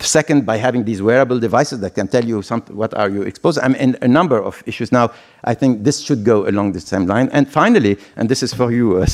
Second, 0.00 0.46
by 0.46 0.56
having 0.56 0.84
these 0.84 1.02
wearable 1.02 1.38
devices 1.40 1.80
that 1.80 1.94
can 1.94 2.08
tell 2.08 2.24
you 2.24 2.42
what 2.70 2.94
are 2.94 3.08
you 3.08 3.22
exposed. 3.22 3.58
I 3.58 3.68
mean, 3.68 3.96
a 4.02 4.08
number 4.08 4.42
of 4.42 4.62
issues. 4.66 4.92
Now, 4.92 5.10
I 5.44 5.54
think 5.54 5.84
this 5.84 6.00
should 6.00 6.24
go 6.24 6.48
along 6.48 6.72
the 6.72 6.80
same 6.80 7.06
line. 7.06 7.28
And 7.32 7.48
finally, 7.48 7.98
and 8.16 8.28
this 8.28 8.42
is 8.42 8.52
for 8.54 8.70
you, 8.70 8.98
uh, 9.02 9.06